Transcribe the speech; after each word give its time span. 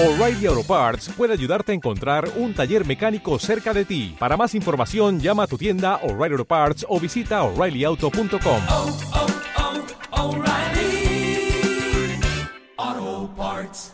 O'Reilly 0.00 0.46
Auto 0.46 0.62
Parts 0.62 1.08
puede 1.16 1.32
ayudarte 1.32 1.72
a 1.72 1.74
encontrar 1.74 2.28
un 2.36 2.54
taller 2.54 2.86
mecánico 2.86 3.36
cerca 3.40 3.74
de 3.74 3.84
ti. 3.84 4.14
Para 4.18 4.36
más 4.36 4.54
información, 4.54 5.18
llama 5.18 5.42
a 5.42 5.46
tu 5.48 5.58
tienda 5.58 5.96
O'Reilly 6.04 6.34
Auto 6.34 6.44
Parts 6.44 6.86
o 6.88 7.00
visita 7.00 7.42
oreillyauto.com. 7.42 8.60
oh, 8.68 8.98
oh, 10.12 10.28
O'Reilly 10.28 11.50
Auto 12.76 13.34
Parts. 13.36 13.92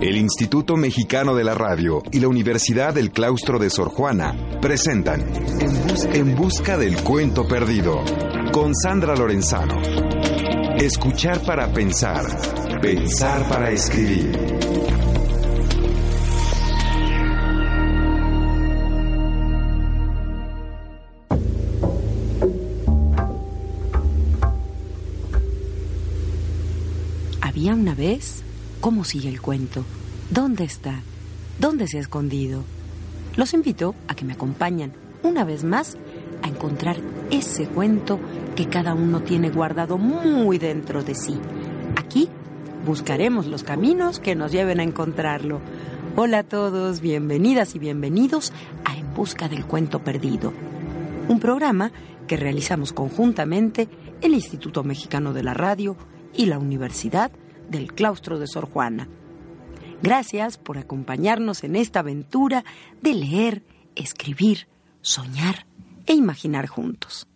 El 0.00 0.16
Instituto 0.16 0.76
Mexicano 0.76 1.34
de 1.34 1.42
la 1.44 1.54
Radio 1.54 2.02
y 2.12 2.20
la 2.20 2.28
Universidad 2.28 2.94
del 2.94 3.10
Claustro 3.10 3.58
de 3.58 3.70
Sor 3.70 3.88
Juana 3.88 4.36
presentan 4.62 5.20
En, 5.60 5.82
Bus- 5.88 6.04
En 6.12 6.36
Busca 6.36 6.78
del 6.78 6.96
Cuento 7.02 7.46
Perdido 7.48 8.04
con 8.52 8.72
Sandra 8.76 9.16
Lorenzano. 9.16 9.82
Escuchar 10.78 11.40
para 11.44 11.72
pensar, 11.72 12.24
pensar 12.80 13.48
para 13.48 13.70
escribir. 13.70 14.38
Había 27.40 27.74
una 27.74 27.94
vez. 27.94 28.42
¿Cómo 28.80 29.04
sigue 29.04 29.28
el 29.28 29.40
cuento? 29.40 29.84
¿Dónde 30.30 30.62
está? 30.62 31.00
¿Dónde 31.58 31.88
se 31.88 31.98
ha 31.98 32.00
escondido? 32.00 32.62
Los 33.34 33.54
invito 33.54 33.96
a 34.06 34.14
que 34.14 34.24
me 34.24 34.34
acompañen 34.34 34.92
una 35.24 35.44
vez 35.44 35.64
más 35.64 35.96
a 36.42 36.48
encontrar 36.48 36.96
ese 37.32 37.66
cuento 37.66 38.20
que 38.54 38.68
cada 38.68 38.94
uno 38.94 39.20
tiene 39.22 39.50
guardado 39.50 39.98
muy 39.98 40.58
dentro 40.58 41.02
de 41.02 41.16
sí. 41.16 41.40
Buscaremos 42.84 43.46
los 43.46 43.64
caminos 43.64 44.20
que 44.20 44.34
nos 44.34 44.52
lleven 44.52 44.80
a 44.80 44.82
encontrarlo. 44.82 45.60
Hola 46.16 46.38
a 46.38 46.42
todos, 46.42 47.00
bienvenidas 47.00 47.74
y 47.74 47.78
bienvenidos 47.78 48.52
a 48.84 48.96
En 48.96 49.12
Busca 49.14 49.48
del 49.48 49.66
Cuento 49.66 50.02
Perdido, 50.02 50.52
un 51.28 51.38
programa 51.40 51.92
que 52.26 52.36
realizamos 52.36 52.92
conjuntamente 52.92 53.88
el 54.20 54.34
Instituto 54.34 54.84
Mexicano 54.84 55.32
de 55.32 55.42
la 55.42 55.54
Radio 55.54 55.96
y 56.34 56.46
la 56.46 56.58
Universidad 56.58 57.30
del 57.68 57.92
Claustro 57.92 58.38
de 58.38 58.46
Sor 58.46 58.66
Juana. 58.70 59.08
Gracias 60.02 60.56
por 60.56 60.78
acompañarnos 60.78 61.64
en 61.64 61.76
esta 61.76 62.00
aventura 62.00 62.64
de 63.02 63.14
leer, 63.14 63.62
escribir, 63.96 64.68
soñar 65.02 65.66
e 66.06 66.14
imaginar 66.14 66.68
juntos. 66.68 67.26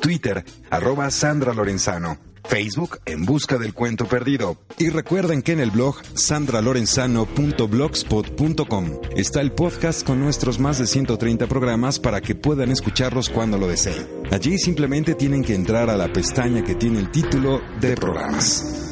Twitter 0.02 0.44
arroba 0.70 1.10
Sandra 1.12 1.54
Lorenzano. 1.54 2.27
Facebook 2.48 3.00
en 3.06 3.26
busca 3.26 3.58
del 3.58 3.74
cuento 3.74 4.06
perdido. 4.06 4.56
Y 4.78 4.88
recuerden 4.90 5.42
que 5.42 5.52
en 5.52 5.60
el 5.60 5.72
blog 5.72 5.98
sandralorenzano.blogspot.com 6.14 8.86
está 9.16 9.42
el 9.42 9.52
podcast 9.52 10.06
con 10.06 10.22
nuestros 10.22 10.60
más 10.60 10.78
de 10.80 10.88
130 10.88 11.48
programas 11.48 12.00
para 12.00 12.22
que 12.22 12.36
puedan 12.36 12.72
escucharlos 12.72 13.30
cuando 13.30 13.58
lo 13.58 13.68
deseen. 13.68 14.08
Allí 14.32 14.58
simplemente 14.58 15.16
tienen 15.16 15.44
que 15.44 15.56
entrar 15.56 15.90
a 15.90 15.98
la 15.98 16.08
pestaña 16.12 16.64
que 16.64 16.76
tiene 16.76 17.00
el 17.00 17.12
título 17.12 17.62
de 17.82 17.96
programas. 17.96 18.86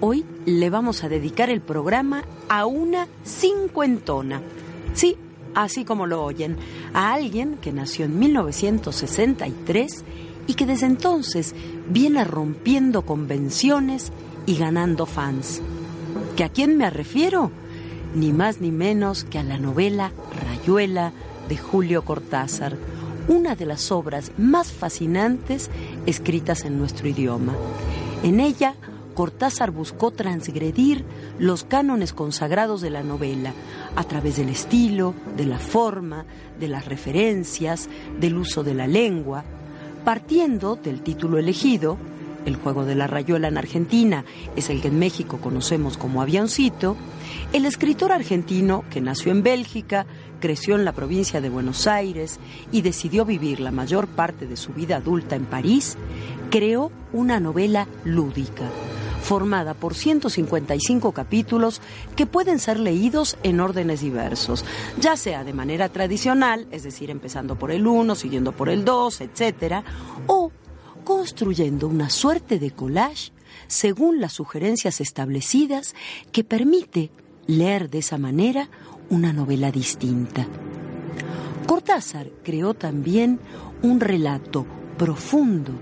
Hoy 0.00 0.26
le 0.44 0.68
vamos 0.68 1.04
a 1.04 1.08
dedicar 1.08 1.50
el 1.50 1.60
programa 1.60 2.24
a 2.48 2.66
una 2.66 3.06
cincuentona. 3.24 4.42
Sí, 4.92 5.16
así 5.54 5.84
como 5.84 6.06
lo 6.06 6.22
oyen, 6.22 6.56
a 6.92 7.14
alguien 7.14 7.56
que 7.56 7.72
nació 7.72 8.04
en 8.04 8.18
1963 8.18 10.04
y 10.46 10.54
que 10.54 10.66
desde 10.66 10.86
entonces 10.86 11.54
viene 11.88 12.24
rompiendo 12.24 13.02
convenciones 13.02 14.12
y 14.46 14.56
ganando 14.56 15.06
fans. 15.06 15.62
¿Que 16.36 16.44
a 16.44 16.48
quién 16.48 16.76
me 16.76 16.90
refiero? 16.90 17.50
Ni 18.14 18.32
más 18.32 18.60
ni 18.60 18.70
menos 18.70 19.24
que 19.24 19.38
a 19.38 19.42
la 19.42 19.58
novela 19.58 20.12
Rayuela 20.46 21.12
de 21.48 21.56
Julio 21.56 22.04
Cortázar, 22.04 22.76
una 23.28 23.54
de 23.56 23.66
las 23.66 23.90
obras 23.90 24.32
más 24.36 24.70
fascinantes 24.70 25.70
escritas 26.06 26.64
en 26.64 26.78
nuestro 26.78 27.08
idioma. 27.08 27.54
En 28.22 28.40
ella, 28.40 28.74
Cortázar 29.14 29.70
buscó 29.70 30.10
transgredir 30.10 31.04
los 31.38 31.64
cánones 31.64 32.12
consagrados 32.12 32.80
de 32.80 32.90
la 32.90 33.02
novela 33.02 33.54
a 33.96 34.04
través 34.04 34.36
del 34.36 34.48
estilo, 34.48 35.14
de 35.36 35.46
la 35.46 35.58
forma, 35.58 36.26
de 36.58 36.68
las 36.68 36.86
referencias, 36.86 37.88
del 38.20 38.36
uso 38.36 38.64
de 38.64 38.74
la 38.74 38.86
lengua, 38.86 39.44
partiendo 40.04 40.76
del 40.76 41.00
título 41.00 41.38
elegido, 41.38 41.96
el 42.44 42.56
juego 42.56 42.84
de 42.84 42.94
la 42.94 43.06
rayuela 43.06 43.48
en 43.48 43.56
Argentina 43.56 44.24
es 44.54 44.68
el 44.68 44.82
que 44.82 44.88
en 44.88 44.98
México 44.98 45.38
conocemos 45.40 45.96
como 45.96 46.20
avioncito, 46.20 46.96
el 47.52 47.64
escritor 47.64 48.12
argentino 48.12 48.84
que 48.90 49.00
nació 49.00 49.32
en 49.32 49.42
Bélgica, 49.42 50.06
creció 50.40 50.74
en 50.74 50.84
la 50.84 50.92
provincia 50.92 51.40
de 51.40 51.48
Buenos 51.48 51.86
Aires 51.86 52.38
y 52.70 52.82
decidió 52.82 53.24
vivir 53.24 53.60
la 53.60 53.70
mayor 53.70 54.06
parte 54.06 54.46
de 54.46 54.58
su 54.58 54.72
vida 54.74 54.96
adulta 54.96 55.36
en 55.36 55.46
París, 55.46 55.96
creó 56.50 56.92
una 57.12 57.40
novela 57.40 57.88
lúdica, 58.04 58.68
formada 59.24 59.72
por 59.72 59.94
155 59.94 61.12
capítulos 61.12 61.80
que 62.14 62.26
pueden 62.26 62.58
ser 62.58 62.78
leídos 62.78 63.38
en 63.42 63.58
órdenes 63.58 64.02
diversos, 64.02 64.66
ya 65.00 65.16
sea 65.16 65.44
de 65.44 65.54
manera 65.54 65.88
tradicional, 65.88 66.66
es 66.70 66.82
decir, 66.82 67.10
empezando 67.10 67.56
por 67.58 67.70
el 67.70 67.86
1, 67.86 68.14
siguiendo 68.16 68.52
por 68.52 68.68
el 68.68 68.84
2, 68.84 69.22
etcétera, 69.22 69.82
o 70.26 70.52
construyendo 71.04 71.88
una 71.88 72.10
suerte 72.10 72.58
de 72.58 72.70
collage 72.70 73.32
según 73.66 74.20
las 74.20 74.34
sugerencias 74.34 75.00
establecidas 75.00 75.94
que 76.30 76.44
permite 76.44 77.10
leer 77.46 77.88
de 77.88 77.98
esa 77.98 78.18
manera 78.18 78.68
una 79.08 79.32
novela 79.32 79.72
distinta. 79.72 80.46
Cortázar 81.66 82.28
creó 82.42 82.74
también 82.74 83.40
un 83.82 84.00
relato 84.00 84.66
profundo 84.98 85.72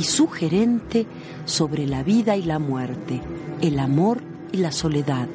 y 0.00 0.04
sugerente 0.04 1.06
sobre 1.44 1.86
la 1.86 2.02
vida 2.02 2.34
y 2.34 2.42
la 2.42 2.58
muerte, 2.58 3.20
el 3.60 3.78
amor 3.78 4.22
y 4.50 4.56
la 4.56 4.72
soledad, 4.72 5.28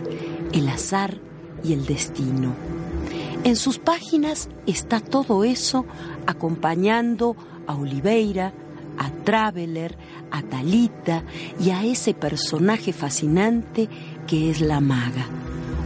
el 0.53 0.68
azar 0.70 1.20
y 1.64 1.74
el 1.74 1.86
destino. 1.86 2.56
En 3.44 3.57
sus 3.57 3.78
páginas 3.78 4.50
está 4.66 5.01
todo 5.01 5.44
eso 5.44 5.86
acompañando 6.25 7.36
a 7.68 7.75
Oliveira, 7.75 8.54
a 8.98 9.12
Traveler, 9.24 10.00
a 10.31 10.42
Talita 10.42 11.22
y 11.60 11.69
a 11.69 11.84
ese 11.84 12.16
personaje 12.16 12.92
fascinante 12.92 13.88
que 14.25 14.50
es 14.50 14.62
la 14.62 14.80
maga. 14.80 15.28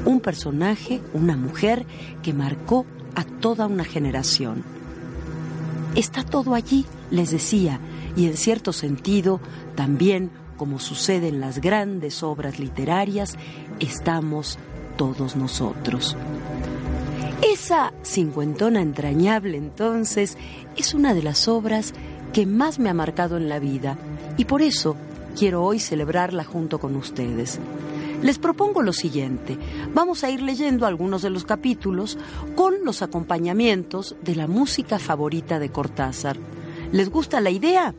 Un 0.06 0.22
personaje, 0.22 1.02
una 1.14 1.36
mujer 1.36 1.86
que 2.24 2.34
marcó 2.34 2.86
a 3.16 3.26
toda 3.26 3.68
una 3.68 3.84
generación. 3.84 4.64
Está 5.96 6.24
todo 6.24 6.54
allí, 6.54 6.86
les 7.12 7.32
decía, 7.32 7.82
y 8.16 8.28
en 8.28 8.38
cierto 8.38 8.74
sentido 8.74 9.40
también, 9.76 10.32
como 10.58 10.80
sucede 10.80 11.28
en 11.30 11.40
las 11.40 11.62
grandes 11.62 12.24
obras 12.24 12.60
literarias, 12.60 13.38
estamos 13.80 14.58
todos 14.98 15.36
nosotros. 15.36 16.18
Esa 17.42 17.94
cincuentona 18.04 18.82
entrañable 18.82 19.58
entonces 19.58 20.38
es 20.76 20.94
una 20.94 21.14
de 21.14 21.24
las 21.24 21.48
obras 21.48 21.94
que 22.34 22.46
más 22.46 22.80
me 22.80 22.90
ha 22.90 22.94
marcado 22.94 23.38
en 23.38 23.48
la 23.48 23.60
vida 23.60 23.98
y 24.38 24.46
por 24.46 24.62
eso 24.62 24.96
quiero 25.38 25.64
hoy 25.64 25.80
celebrarla 25.80 26.44
junto 26.44 26.80
con 26.80 26.96
ustedes. 26.96 27.60
Les 28.22 28.38
propongo 28.38 28.82
lo 28.82 28.92
siguiente. 28.92 29.58
Vamos 29.94 30.26
a 30.26 30.30
ir 30.30 30.42
leyendo 30.42 30.86
algunos 30.86 31.22
de 31.22 31.30
los 31.30 31.46
capítulos 31.46 32.18
con 32.56 32.84
los 32.84 33.02
acompañamientos 33.02 34.18
de 34.22 34.36
la 34.36 34.48
música 34.48 35.00
favorita 35.00 35.60
de 35.60 35.70
Cortázar. 35.70 36.38
¿Les 36.92 37.10
gusta 37.10 37.40
la 37.40 37.52
idea? 37.52 37.94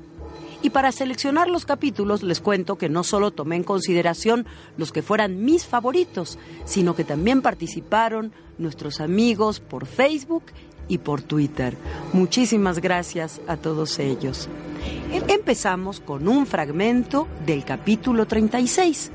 Y 0.62 0.70
para 0.70 0.92
seleccionar 0.92 1.48
los 1.48 1.64
capítulos 1.64 2.22
les 2.22 2.40
cuento 2.40 2.76
que 2.76 2.88
no 2.88 3.02
solo 3.02 3.31
tomé 3.31 3.56
en 3.56 3.64
consideración 3.64 4.46
los 4.76 4.92
que 4.92 5.02
fueran 5.02 5.44
mis 5.44 5.64
favoritos, 5.64 6.38
sino 6.64 6.94
que 6.94 7.04
también 7.04 7.40
participaron 7.40 8.32
nuestros 8.58 9.00
amigos 9.00 9.60
por 9.60 9.87
Facebook 9.87 10.44
y 10.88 10.98
por 10.98 11.22
Twitter. 11.22 11.76
Muchísimas 12.12 12.81
gracias 12.81 13.40
a 13.46 13.56
todos 13.56 13.98
ellos. 13.98 14.48
Empezamos 15.28 16.00
con 16.00 16.28
un 16.28 16.46
fragmento 16.46 17.26
del 17.46 17.64
capítulo 17.64 18.26
36, 18.26 19.10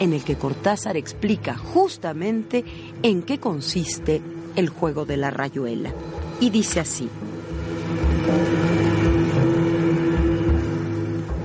en 0.00 0.14
el 0.14 0.24
que 0.24 0.36
Cortázar 0.36 0.96
explica 0.96 1.56
justamente 1.56 2.64
en 3.02 3.22
qué 3.22 3.38
consiste 3.38 4.20
el 4.56 4.68
juego 4.68 5.04
de 5.04 5.16
la 5.16 5.30
rayuela. 5.30 5.92
Y 6.40 6.50
dice 6.50 6.80
así. 6.80 7.08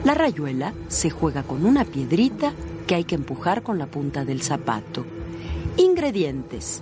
La 0.04 0.14
rayuela 0.14 0.74
se 0.90 1.10
juega 1.10 1.44
con 1.44 1.66
una 1.66 1.86
piedrita 1.86 2.52
que 2.88 2.96
hay 2.96 3.06
que 3.06 3.16
empujar 3.16 3.64
con 3.64 3.80
la 3.80 3.88
punta 3.88 4.26
del 4.26 4.42
zapato. 4.42 5.06
Ingredientes. 5.78 6.82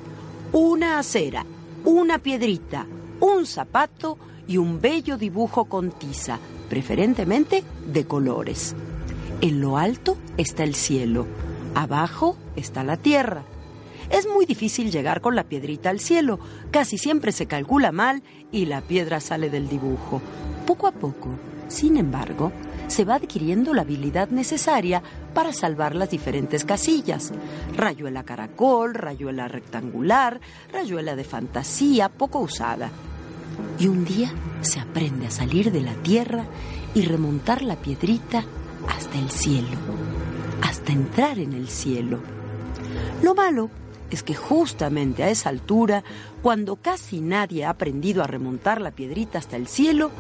Una 0.52 0.98
acera, 0.98 1.46
una 1.86 2.18
piedrita, 2.18 2.88
un 3.20 3.46
zapato 3.46 4.18
y 4.48 4.58
un 4.58 4.82
bello 4.82 5.18
dibujo 5.18 5.66
con 5.66 5.92
tiza, 5.92 6.40
preferentemente 6.68 7.64
de 7.86 8.06
colores. 8.06 8.76
En 9.40 9.62
lo 9.62 9.78
alto 9.78 10.18
está 10.38 10.64
el 10.64 10.74
cielo, 10.74 11.28
abajo 11.76 12.38
está 12.56 12.84
la 12.84 12.98
tierra. 12.98 13.44
Es 14.10 14.28
muy 14.28 14.48
difícil 14.48 14.92
llegar 14.92 15.22
con 15.22 15.36
la 15.36 15.44
piedrita 15.44 15.92
al 15.92 16.00
cielo, 16.00 16.40
casi 16.72 16.98
siempre 16.98 17.32
se 17.32 17.46
calcula 17.46 17.92
mal 17.92 18.24
y 18.52 18.66
la 18.66 18.82
piedra 18.82 19.20
sale 19.20 19.52
del 19.52 19.70
dibujo. 19.70 20.22
Poco 20.66 20.88
a 20.88 20.92
poco, 20.92 21.30
sin 21.70 21.98
embargo, 21.98 22.52
se 22.92 23.06
va 23.06 23.16
adquiriendo 23.16 23.74
la 23.74 23.82
habilidad 23.82 24.30
necesaria 24.30 25.02
para 25.34 25.54
salvar 25.54 25.96
las 25.96 26.12
diferentes 26.12 26.66
casillas. 26.66 27.32
Rayuela 27.76 28.24
caracol, 28.24 28.94
rayuela 28.94 29.48
rectangular, 29.48 30.40
rayuela 30.72 31.16
de 31.16 31.24
fantasía, 31.24 32.10
poco 32.10 32.40
usada. 32.40 32.92
Y 33.80 33.88
un 33.88 34.06
día 34.06 34.32
se 34.62 34.80
aprende 34.80 35.28
a 35.28 35.32
salir 35.32 35.72
de 35.72 35.82
la 35.82 35.94
tierra 35.96 36.46
y 36.94 37.04
remontar 37.04 37.64
la 37.64 37.78
piedrita 37.78 38.44
hasta 38.88 39.18
el 39.18 39.32
cielo, 39.32 39.78
hasta 40.62 40.92
entrar 40.92 41.40
en 41.40 41.54
el 41.54 41.70
cielo. 41.70 42.20
Lo 43.24 43.34
malo 43.36 43.70
es 44.10 44.24
que 44.24 44.36
justamente 44.36 45.24
a 45.24 45.30
esa 45.30 45.50
altura, 45.50 46.04
cuando 46.42 46.76
casi 46.76 47.22
nadie 47.22 47.66
ha 47.66 47.70
aprendido 47.70 48.24
a 48.24 48.28
remontar 48.28 48.82
la 48.82 48.92
piedrita 48.92 49.40
hasta 49.40 49.56
el 49.56 49.68
cielo, 49.68 50.12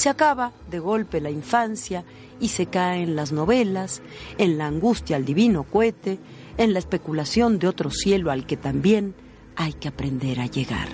se 0.00 0.08
acaba 0.08 0.54
de 0.70 0.78
golpe 0.78 1.20
la 1.20 1.28
infancia 1.28 2.06
y 2.40 2.48
se 2.48 2.64
cae 2.64 3.02
en 3.02 3.16
las 3.16 3.32
novelas, 3.32 4.00
en 4.38 4.56
la 4.56 4.66
angustia 4.66 5.16
al 5.16 5.26
divino 5.26 5.64
cohete, 5.64 6.18
en 6.56 6.72
la 6.72 6.78
especulación 6.78 7.58
de 7.58 7.68
otro 7.68 7.90
cielo 7.90 8.30
al 8.30 8.46
que 8.46 8.56
también 8.56 9.14
hay 9.56 9.74
que 9.74 9.88
aprender 9.88 10.40
a 10.40 10.46
llegar. 10.46 10.88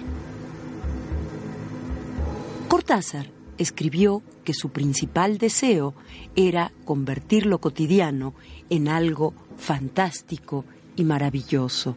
Cortázar 2.67 3.31
escribió 3.59 4.25
que 4.43 4.55
su 4.55 4.71
principal 4.71 5.39
deseo 5.39 5.95
era 6.35 6.73
convertir 6.85 7.47
lo 7.47 7.61
cotidiano 7.61 8.35
en 8.71 8.89
algo 8.89 9.35
fantástico 9.57 10.65
y 10.97 11.05
maravilloso. 11.05 11.95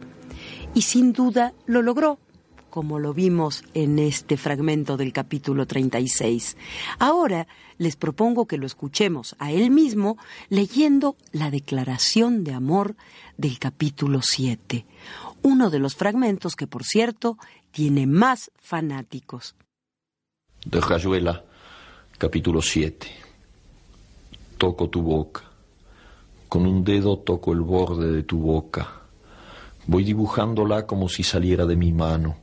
Y 0.74 0.82
sin 0.82 1.12
duda 1.12 1.54
lo 1.66 1.82
logró 1.82 2.20
como 2.70 2.98
lo 2.98 3.12
vimos 3.12 3.64
en 3.74 3.98
este 3.98 4.36
fragmento 4.36 4.96
del 4.96 5.12
capítulo 5.12 5.66
36. 5.66 6.56
Ahora 6.98 7.46
les 7.76 7.96
propongo 7.96 8.46
que 8.46 8.56
lo 8.56 8.66
escuchemos 8.66 9.36
a 9.38 9.50
él 9.50 9.70
mismo 9.70 10.16
leyendo 10.48 11.16
la 11.32 11.50
declaración 11.50 12.44
de 12.44 12.54
amor 12.54 12.96
del 13.36 13.58
capítulo 13.58 14.22
7, 14.22 14.86
uno 15.42 15.70
de 15.70 15.78
los 15.78 15.96
fragmentos 15.96 16.56
que, 16.56 16.66
por 16.66 16.84
cierto, 16.84 17.36
tiene 17.72 18.06
más 18.06 18.50
fanáticos. 18.60 19.56
De 20.64 20.80
Rayuela, 20.80 21.44
capítulo 22.18 22.62
7. 22.62 23.06
Toco 24.58 24.88
tu 24.88 25.02
boca. 25.02 25.42
Con 26.48 26.66
un 26.66 26.84
dedo 26.84 27.18
toco 27.18 27.52
el 27.52 27.60
borde 27.60 28.12
de 28.12 28.22
tu 28.22 28.38
boca. 28.38 29.02
Voy 29.86 30.04
dibujándola 30.04 30.86
como 30.86 31.08
si 31.08 31.22
saliera 31.22 31.64
de 31.64 31.76
mi 31.76 31.92
mano 31.92 32.36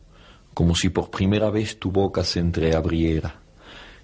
como 0.57 0.73
si 0.73 0.89
por 0.89 1.11
primera 1.11 1.51
vez 1.51 1.77
tu 1.77 1.91
boca 1.91 2.23
se 2.23 2.39
entreabriera, 2.39 3.41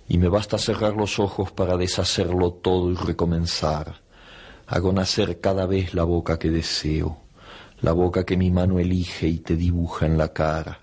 y 0.07 0.19
me 0.19 0.27
basta 0.27 0.59
cerrar 0.59 0.95
los 0.95 1.17
ojos 1.17 1.51
para 1.51 1.77
deshacerlo 1.77 2.51
todo 2.51 2.91
y 2.91 2.95
recomenzar. 2.95 4.03
Hago 4.67 4.93
nacer 4.93 5.39
cada 5.39 5.65
vez 5.65 5.95
la 5.95 6.03
boca 6.03 6.37
que 6.37 6.51
deseo, 6.51 7.21
la 7.81 7.91
boca 7.91 8.23
que 8.23 8.37
mi 8.37 8.51
mano 8.51 8.77
elige 8.77 9.27
y 9.27 9.39
te 9.39 9.55
dibuja 9.55 10.05
en 10.05 10.19
la 10.19 10.31
cara, 10.31 10.81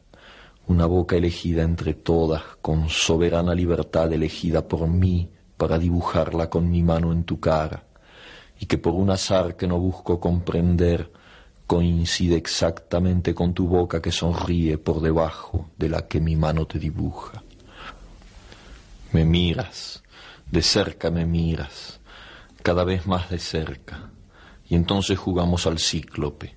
una 0.66 0.86
boca 0.86 1.14
elegida 1.14 1.62
entre 1.62 1.94
todas, 1.94 2.42
con 2.60 2.88
soberana 2.88 3.54
libertad 3.54 4.12
elegida 4.12 4.66
por 4.66 4.88
mí 4.88 5.30
para 5.56 5.78
dibujarla 5.78 6.50
con 6.50 6.68
mi 6.68 6.82
mano 6.82 7.12
en 7.12 7.22
tu 7.22 7.38
cara, 7.38 7.84
y 8.58 8.66
que 8.66 8.76
por 8.76 8.94
un 8.94 9.10
azar 9.10 9.54
que 9.54 9.68
no 9.68 9.78
busco 9.78 10.18
comprender, 10.18 11.12
coincide 11.70 12.34
exactamente 12.34 13.32
con 13.32 13.54
tu 13.54 13.68
boca 13.68 14.02
que 14.02 14.10
sonríe 14.10 14.76
por 14.76 15.00
debajo 15.00 15.70
de 15.78 15.88
la 15.88 16.08
que 16.08 16.20
mi 16.20 16.34
mano 16.34 16.66
te 16.66 16.80
dibuja. 16.80 17.44
Me 19.12 19.24
miras, 19.24 20.02
de 20.50 20.62
cerca 20.62 21.12
me 21.12 21.26
miras, 21.26 22.00
cada 22.64 22.82
vez 22.82 23.06
más 23.06 23.30
de 23.30 23.38
cerca, 23.38 24.10
y 24.68 24.74
entonces 24.74 25.16
jugamos 25.16 25.68
al 25.68 25.78
cíclope. 25.78 26.56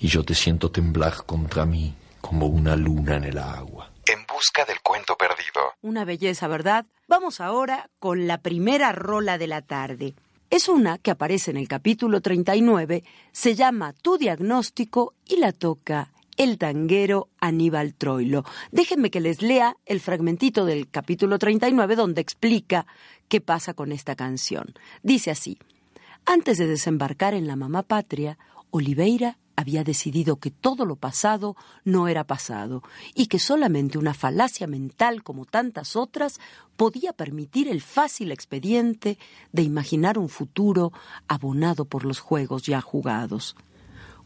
y 0.00 0.08
yo 0.08 0.24
te 0.24 0.34
siento 0.34 0.70
temblar 0.70 1.24
contra 1.24 1.64
mí 1.66 1.94
como 2.20 2.46
una 2.46 2.76
luna 2.76 3.16
en 3.16 3.24
el 3.24 3.38
agua. 3.38 3.90
En 4.06 4.26
busca 4.26 4.64
del 4.64 4.80
cuento 4.80 5.16
perdido. 5.16 5.74
Una 5.82 6.04
belleza, 6.04 6.48
¿verdad? 6.48 6.86
Vamos 7.08 7.40
ahora 7.40 7.88
con 7.98 8.26
la 8.26 8.38
primera 8.38 8.92
rola 8.92 9.38
de 9.38 9.46
la 9.46 9.62
tarde. 9.62 10.14
Es 10.50 10.68
una 10.68 10.98
que 10.98 11.10
aparece 11.10 11.50
en 11.50 11.56
el 11.56 11.66
capítulo 11.68 12.20
39, 12.20 13.02
se 13.32 13.54
llama 13.54 13.92
Tu 13.92 14.16
diagnóstico 14.16 15.14
y 15.26 15.36
la 15.38 15.52
toca 15.52 16.12
el 16.36 16.58
tanguero 16.58 17.28
Aníbal 17.40 17.94
Troilo. 17.94 18.44
Déjenme 18.70 19.10
que 19.10 19.20
les 19.20 19.42
lea 19.42 19.76
el 19.86 20.00
fragmentito 20.00 20.64
del 20.64 20.88
capítulo 20.88 21.38
39 21.38 21.96
donde 21.96 22.20
explica 22.20 22.86
qué 23.28 23.40
pasa 23.40 23.74
con 23.74 23.92
esta 23.92 24.14
canción. 24.14 24.74
Dice 25.02 25.30
así, 25.30 25.58
antes 26.24 26.58
de 26.58 26.66
desembarcar 26.66 27.34
en 27.34 27.46
la 27.46 27.56
mamá 27.56 27.82
patria, 27.82 28.38
Oliveira 28.70 29.38
había 29.56 29.82
decidido 29.82 30.36
que 30.36 30.50
todo 30.50 30.84
lo 30.84 30.96
pasado 30.96 31.56
no 31.84 32.08
era 32.08 32.24
pasado 32.24 32.82
y 33.14 33.26
que 33.26 33.38
solamente 33.38 33.98
una 33.98 34.14
falacia 34.14 34.66
mental 34.66 35.22
como 35.22 35.46
tantas 35.46 35.96
otras 35.96 36.38
podía 36.76 37.12
permitir 37.12 37.68
el 37.68 37.80
fácil 37.80 38.30
expediente 38.30 39.18
de 39.52 39.62
imaginar 39.62 40.18
un 40.18 40.28
futuro 40.28 40.92
abonado 41.26 41.86
por 41.86 42.04
los 42.04 42.20
juegos 42.20 42.62
ya 42.64 42.80
jugados. 42.80 43.56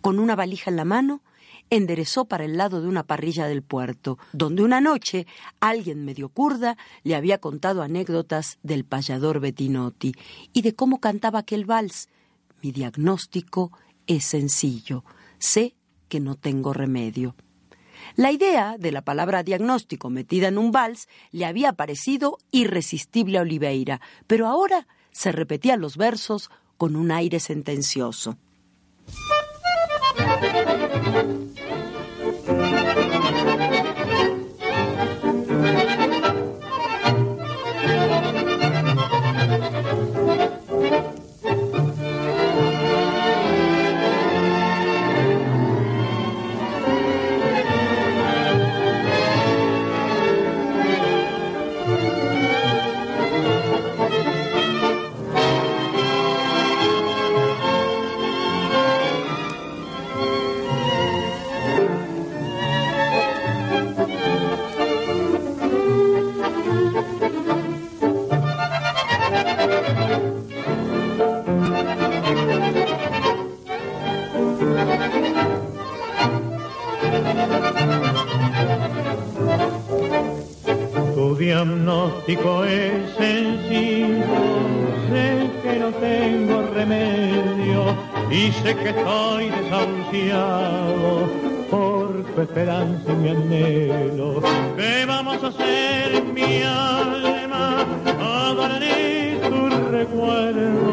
Con 0.00 0.18
una 0.18 0.34
valija 0.34 0.70
en 0.70 0.76
la 0.76 0.84
mano, 0.84 1.22
enderezó 1.70 2.24
para 2.24 2.44
el 2.44 2.56
lado 2.56 2.82
de 2.82 2.88
una 2.88 3.04
parrilla 3.04 3.46
del 3.46 3.62
puerto, 3.62 4.18
donde 4.32 4.64
una 4.64 4.80
noche 4.80 5.26
alguien 5.60 6.04
medio 6.04 6.28
curda 6.28 6.76
le 7.04 7.14
había 7.14 7.38
contado 7.38 7.82
anécdotas 7.82 8.58
del 8.62 8.84
payador 8.84 9.38
Bettinotti 9.38 10.12
y 10.52 10.62
de 10.62 10.74
cómo 10.74 10.98
cantaba 11.00 11.38
aquel 11.38 11.64
vals. 11.64 12.08
Mi 12.62 12.72
diagnóstico 12.72 13.70
es 14.06 14.24
sencillo. 14.24 15.04
Sé 15.40 15.74
que 16.08 16.20
no 16.20 16.36
tengo 16.36 16.72
remedio. 16.72 17.34
La 18.14 18.30
idea 18.30 18.76
de 18.78 18.92
la 18.92 19.02
palabra 19.02 19.42
diagnóstico 19.42 20.10
metida 20.10 20.48
en 20.48 20.58
un 20.58 20.70
vals 20.70 21.08
le 21.32 21.46
había 21.46 21.72
parecido 21.72 22.38
irresistible 22.50 23.38
a 23.38 23.42
Oliveira, 23.42 24.00
pero 24.26 24.46
ahora 24.46 24.86
se 25.10 25.32
repetían 25.32 25.80
los 25.80 25.96
versos 25.96 26.50
con 26.76 26.94
un 26.94 27.10
aire 27.10 27.40
sentencioso. 27.40 28.36
Desahuciado 90.60 91.28
por 91.70 92.24
tu 92.34 92.40
esperanza 92.40 93.12
y 93.12 93.16
mi 93.16 93.28
anhelo. 93.28 94.42
¿Qué 94.76 95.04
vamos 95.06 95.42
a 95.42 95.48
hacer, 95.48 96.24
mi 96.24 96.62
alma? 96.62 97.86
Adoraré 98.48 99.40
tus 99.48 99.90
recuerdos, 99.90 100.84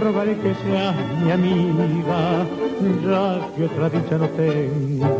rogaré 0.00 0.36
que 0.38 0.54
seas 0.54 0.94
mi 1.22 1.30
amiga, 1.30 2.46
ya 3.04 3.48
que 3.56 3.64
otra 3.64 3.90
dicha 3.90 4.18
no 4.18 4.28
tengo. 4.30 5.14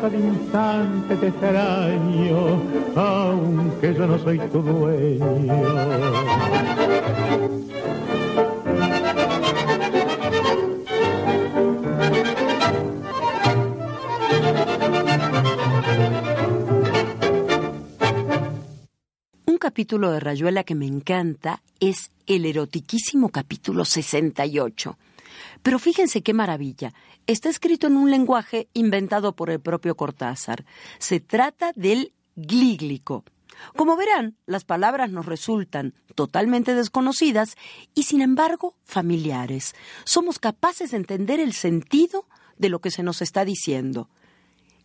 Cada 0.00 0.16
instante 0.16 1.16
te 1.16 1.26
extraño 1.28 2.62
aunque 2.96 3.94
yo 3.94 4.06
no 4.06 4.18
soy 4.18 4.38
tu 4.38 4.62
dueño 4.62 5.26
Un 19.46 19.58
capítulo 19.58 20.10
de 20.12 20.20
Rayuela 20.20 20.64
que 20.64 20.74
me 20.74 20.86
encanta 20.86 21.60
es 21.78 22.10
el 22.26 22.46
erotiquísimo 22.46 23.28
capítulo 23.28 23.84
68. 23.84 24.96
Pero 25.62 25.78
fíjense 25.78 26.22
qué 26.22 26.34
maravilla. 26.34 26.94
Está 27.26 27.48
escrito 27.48 27.86
en 27.86 27.96
un 27.96 28.10
lenguaje 28.10 28.68
inventado 28.72 29.36
por 29.36 29.50
el 29.50 29.60
propio 29.60 29.96
Cortázar. 29.96 30.64
Se 30.98 31.20
trata 31.20 31.72
del 31.74 32.12
glíglico. 32.36 33.24
Como 33.76 33.96
verán, 33.96 34.36
las 34.46 34.64
palabras 34.64 35.10
nos 35.10 35.26
resultan 35.26 35.94
totalmente 36.14 36.74
desconocidas 36.74 37.56
y 37.94 38.04
sin 38.04 38.22
embargo 38.22 38.74
familiares. 38.84 39.74
Somos 40.04 40.38
capaces 40.38 40.92
de 40.92 40.96
entender 40.96 41.40
el 41.40 41.52
sentido 41.52 42.26
de 42.56 42.68
lo 42.68 42.80
que 42.80 42.90
se 42.90 43.02
nos 43.02 43.22
está 43.22 43.44
diciendo. 43.44 44.08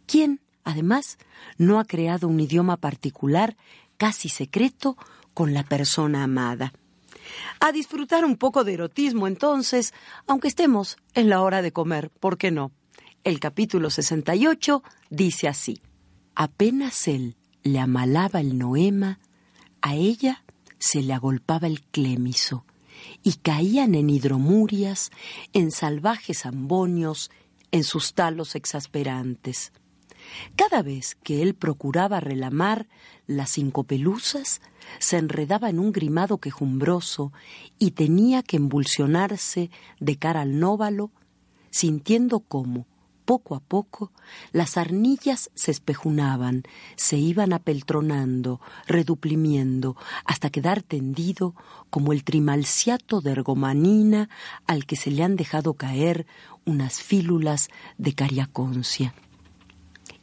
¿Quién, 0.07 0.41
además, 0.63 1.17
no 1.57 1.79
ha 1.79 1.85
creado 1.85 2.27
un 2.27 2.39
idioma 2.39 2.77
particular, 2.77 3.55
casi 3.97 4.29
secreto, 4.29 4.97
con 5.33 5.53
la 5.53 5.63
persona 5.63 6.23
amada? 6.23 6.73
A 7.59 7.71
disfrutar 7.71 8.25
un 8.25 8.37
poco 8.37 8.63
de 8.63 8.73
erotismo 8.73 9.27
entonces, 9.27 9.93
aunque 10.27 10.47
estemos 10.47 10.97
en 11.13 11.29
la 11.29 11.41
hora 11.41 11.61
de 11.61 11.71
comer, 11.71 12.09
¿por 12.09 12.37
qué 12.37 12.51
no? 12.51 12.71
El 13.23 13.39
capítulo 13.39 13.89
68 13.89 14.83
dice 15.09 15.47
así, 15.47 15.81
apenas 16.35 17.07
él 17.07 17.35
le 17.63 17.79
amalaba 17.79 18.39
el 18.39 18.57
noema, 18.57 19.19
a 19.81 19.95
ella 19.95 20.43
se 20.77 21.01
le 21.01 21.13
agolpaba 21.13 21.67
el 21.67 21.81
clémiso, 21.81 22.65
y 23.23 23.33
caían 23.33 23.95
en 23.95 24.09
hidromurias, 24.09 25.11
en 25.53 25.71
salvajes 25.71 26.45
ambonios, 26.45 27.31
en 27.71 27.83
sus 27.83 28.13
talos 28.13 28.55
exasperantes. 28.55 29.71
Cada 30.55 30.81
vez 30.81 31.15
que 31.23 31.41
él 31.41 31.55
procuraba 31.55 32.19
relamar 32.19 32.87
las 33.27 33.51
cinco 33.51 33.83
pelusas, 33.83 34.61
se 34.99 35.17
enredaba 35.17 35.69
en 35.69 35.79
un 35.79 35.91
grimado 35.91 36.37
quejumbroso 36.37 37.33
y 37.79 37.91
tenía 37.91 38.43
que 38.43 38.57
embulsionarse 38.57 39.71
de 39.99 40.17
cara 40.17 40.41
al 40.41 40.59
nóvalo, 40.59 41.11
sintiendo 41.71 42.39
cómo, 42.39 42.87
poco 43.25 43.55
a 43.55 43.59
poco, 43.59 44.11
las 44.51 44.77
arnillas 44.77 45.49
se 45.55 45.71
espejunaban, 45.71 46.63
se 46.95 47.17
iban 47.17 47.51
apeltronando, 47.53 48.61
reduplimiendo, 48.87 49.97
hasta 50.23 50.51
quedar 50.51 50.83
tendido 50.83 51.55
como 51.89 52.13
el 52.13 52.23
trimalciato 52.23 53.21
de 53.21 53.31
ergomanina 53.31 54.29
al 54.67 54.85
que 54.85 54.95
se 54.95 55.11
le 55.11 55.23
han 55.23 55.35
dejado 55.35 55.73
caer 55.73 56.27
unas 56.65 57.01
fílulas 57.01 57.69
de 57.97 58.13
cariaconcia. 58.13 59.13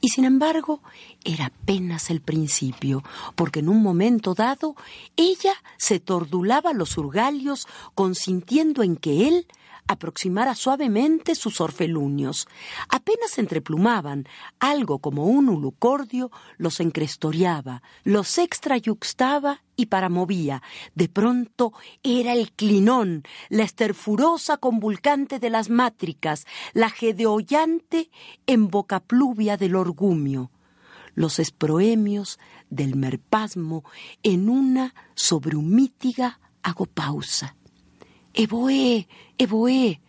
Y 0.05 0.09
sin 0.09 0.25
embargo, 0.25 0.83
era 1.25 1.47
apenas 1.47 2.11
el 2.11 2.21
principio, 2.21 3.05
porque 3.37 3.61
en 3.61 3.69
un 3.69 3.81
momento 3.85 4.35
dado 4.35 4.75
ella 5.17 5.55
se 5.79 6.01
tordulaba 6.01 6.73
los 6.73 6.99
urgalios, 6.99 7.69
consintiendo 7.95 8.83
en 8.83 8.97
que 8.97 9.29
él 9.29 9.47
aproximara 9.87 10.55
suavemente 10.55 11.35
sus 11.35 11.61
orfelunios. 11.61 12.49
Apenas 12.89 13.39
entreplumaban, 13.39 14.27
algo 14.59 14.99
como 14.99 15.27
un 15.27 15.49
ulucordio 15.49 16.31
los 16.57 16.81
encrestoreaba, 16.81 17.83
los 18.05 18.39
extrayuxtaba 18.39 19.63
y 19.77 19.87
paramovía. 19.87 20.63
De 20.95 21.09
pronto 21.09 21.73
era 22.03 22.33
el 22.33 22.53
clinón, 22.53 23.23
la 23.49 23.65
esterfurosa 23.65 24.57
convulcante 24.57 25.39
de 25.39 25.51
las 25.51 25.71
mátricas, 25.71 26.47
la 26.73 26.91
gedeollante 26.91 28.11
embocappluvia 28.47 29.57
del 29.57 29.77
orgumio 29.77 30.51
los 31.15 31.39
esproemios 31.39 32.39
del 32.71 32.97
merpasmo 32.97 33.85
en 34.23 34.49
una 34.49 34.95
sobrehumítiga 35.15 36.41
agopausa. 36.63 37.55
Evoé, 38.35 39.09
Evoé, 39.39 40.01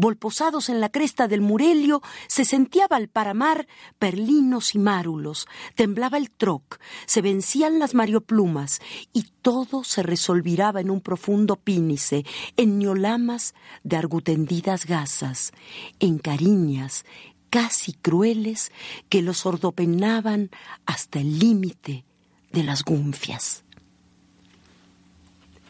Volposados 0.00 0.68
en 0.68 0.80
la 0.80 0.90
cresta 0.90 1.26
del 1.26 1.40
Murelio, 1.40 2.02
se 2.28 2.44
sentía 2.44 2.86
Valparamar, 2.86 3.66
perlinos 3.98 4.76
y 4.76 4.78
márulos, 4.78 5.48
temblaba 5.74 6.18
el 6.18 6.30
troc, 6.30 6.78
se 7.04 7.20
vencían 7.20 7.80
las 7.80 7.94
marioplumas, 7.94 8.80
y 9.12 9.26
todo 9.42 9.82
se 9.82 10.04
resolviraba 10.04 10.80
en 10.80 10.90
un 10.90 11.00
profundo 11.00 11.56
pínice, 11.56 12.24
en 12.56 12.78
ñolamas 12.78 13.54
de 13.82 13.96
argutendidas 13.96 14.86
gasas, 14.86 15.52
en 15.98 16.18
cariñas 16.18 17.04
casi 17.50 17.92
crueles 17.92 18.70
que 19.08 19.20
los 19.20 19.46
ordopenaban 19.46 20.50
hasta 20.86 21.18
el 21.18 21.40
límite 21.40 22.04
de 22.52 22.62
las 22.62 22.84
gunfias. 22.84 23.64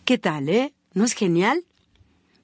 ¿Qué 0.05 0.19
tal, 0.19 0.51
eh? 0.51 0.75
¿No 0.93 1.05
es 1.07 1.15
genial? 1.15 1.65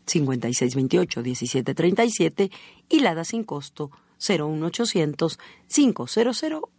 5628-1737 0.06 2.52
y 2.90 3.00
la 3.00 3.16
da 3.16 3.24
sin 3.24 3.46
costo 3.46 3.90
01800 4.20 5.40
500 5.74 6.20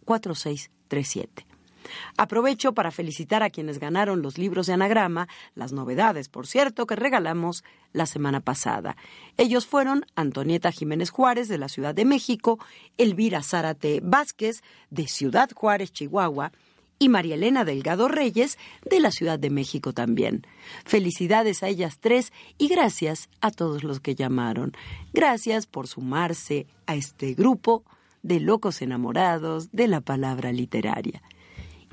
4637. 0.05 1.54
Aprovecho 2.17 2.73
para 2.73 2.91
felicitar 2.91 3.43
a 3.43 3.49
quienes 3.49 3.79
ganaron 3.79 4.21
los 4.21 4.37
libros 4.37 4.67
de 4.67 4.73
anagrama, 4.73 5.27
las 5.53 5.71
novedades, 5.71 6.29
por 6.29 6.47
cierto, 6.47 6.85
que 6.85 6.95
regalamos 6.95 7.63
la 7.93 8.05
semana 8.05 8.41
pasada. 8.41 8.95
Ellos 9.37 9.65
fueron 9.65 10.05
Antonieta 10.15 10.71
Jiménez 10.71 11.09
Juárez, 11.09 11.47
de 11.47 11.57
la 11.57 11.69
Ciudad 11.69 11.95
de 11.95 12.05
México, 12.05 12.59
Elvira 12.97 13.43
Zárate 13.43 13.99
Vázquez, 14.03 14.61
de 14.89 15.07
Ciudad 15.07 15.49
Juárez, 15.53 15.91
Chihuahua, 15.91 16.51
y 16.99 17.09
María 17.09 17.35
Elena 17.35 17.65
Delgado 17.65 18.07
Reyes, 18.07 18.57
de 18.89 18.99
la 18.99 19.11
Ciudad 19.11 19.37
de 19.37 19.49
México 19.49 19.93
también. 19.93 20.45
Felicidades 20.85 21.63
a 21.63 21.67
ellas 21.67 21.99
tres 21.99 22.31
y 22.57 22.67
gracias 22.67 23.29
a 23.41 23.51
todos 23.51 23.83
los 23.83 23.99
que 23.99 24.15
llamaron. 24.15 24.73
Gracias 25.13 25.67
por 25.67 25.87
sumarse 25.87 26.67
a 26.85 26.95
este 26.95 27.33
grupo 27.33 27.83
de 28.23 28.39
locos 28.39 28.81
enamorados 28.81 29.71
de 29.71 29.87
la 29.87 30.01
palabra 30.01 30.51
literaria. 30.51 31.21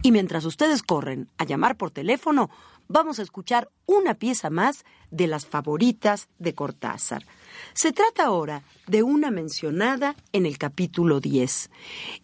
Y 0.03 0.11
mientras 0.11 0.45
ustedes 0.45 0.83
corren 0.83 1.29
a 1.39 1.45
llamar 1.45 1.77
por 1.77 1.93
teléfono, 1.93 2.51
vamos 2.89 3.21
a 3.21 3.23
escuchar 3.23 3.71
una 3.87 4.15
pieza 4.15 4.51
más 4.51 4.85
de 5.11 5.29
las 5.29 5.47
favoritas 5.47 6.29
de 6.39 6.55
Cortázar. 6.55 7.25
Se 7.73 7.93
trata 7.93 8.27
ahora 8.27 8.65
de 8.89 9.05
una 9.05 9.31
mencionada 9.31 10.17
en 10.33 10.45
el 10.45 10.59
capítulo 10.59 11.21
10. 11.21 11.71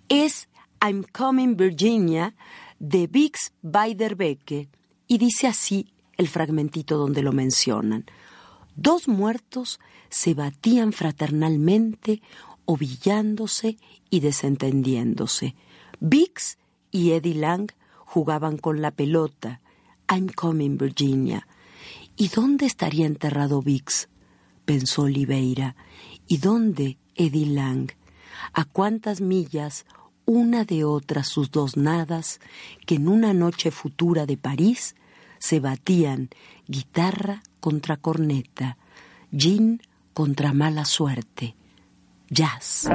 Es 0.08 0.48
I'm 0.82 1.04
Coming 1.04 1.56
Virginia 1.56 2.34
de 2.80 3.06
Bix 3.06 3.52
Beiderbecke 3.62 4.68
y 5.06 5.18
dice 5.18 5.46
así 5.46 5.92
el 6.16 6.28
fragmentito 6.28 6.96
donde 6.96 7.22
lo 7.22 7.32
mencionan. 7.32 8.06
Dos 8.74 9.08
muertos 9.08 9.78
se 10.08 10.34
batían 10.34 10.92
fraternalmente, 10.92 12.22
ovillándose 12.64 13.76
y 14.10 14.20
desentendiéndose. 14.20 15.54
Bix 16.00 16.58
y 16.90 17.12
Eddie 17.12 17.34
Lang 17.34 17.72
jugaban 18.04 18.58
con 18.58 18.80
la 18.80 18.90
pelota. 18.90 19.60
I'm 20.08 20.28
coming, 20.28 20.78
Virginia. 20.78 21.46
¿Y 22.16 22.28
dónde 22.28 22.66
estaría 22.66 23.06
enterrado 23.06 23.62
Bix? 23.62 24.08
pensó 24.64 25.02
Oliveira. 25.02 25.76
¿Y 26.26 26.38
dónde 26.38 26.98
Eddie 27.14 27.46
Lang? 27.46 27.90
¿A 28.52 28.64
cuántas 28.64 29.20
millas 29.20 29.86
una 30.28 30.64
de 30.64 30.84
otra 30.84 31.24
sus 31.24 31.50
dos 31.50 31.78
nadas 31.78 32.38
que 32.84 32.96
en 32.96 33.08
una 33.08 33.32
noche 33.32 33.70
futura 33.70 34.26
de 34.26 34.36
París 34.36 34.94
se 35.38 35.58
batían 35.58 36.28
guitarra 36.66 37.42
contra 37.60 37.96
corneta, 37.96 38.76
gin 39.30 39.80
contra 40.12 40.52
mala 40.52 40.84
suerte, 40.84 41.56
jazz. 42.28 42.88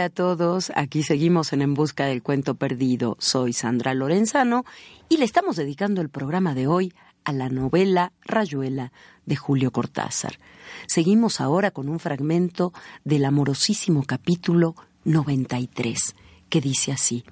Hola 0.00 0.06
a 0.06 0.08
todos, 0.08 0.72
aquí 0.76 1.02
seguimos 1.02 1.52
en 1.52 1.60
En 1.60 1.74
Busca 1.74 2.06
del 2.06 2.22
Cuento 2.22 2.54
Perdido. 2.54 3.18
Soy 3.20 3.52
Sandra 3.52 3.92
Lorenzano 3.92 4.64
y 5.10 5.18
le 5.18 5.26
estamos 5.26 5.56
dedicando 5.56 6.00
el 6.00 6.08
programa 6.08 6.54
de 6.54 6.66
hoy 6.66 6.94
a 7.22 7.34
la 7.34 7.50
novela 7.50 8.14
Rayuela 8.22 8.92
de 9.26 9.36
Julio 9.36 9.72
Cortázar. 9.72 10.38
Seguimos 10.86 11.42
ahora 11.42 11.70
con 11.70 11.90
un 11.90 12.00
fragmento 12.00 12.72
del 13.04 13.26
amorosísimo 13.26 14.02
capítulo 14.04 14.74
93, 15.04 16.16
que 16.48 16.62
dice 16.62 16.92
así. 16.92 17.22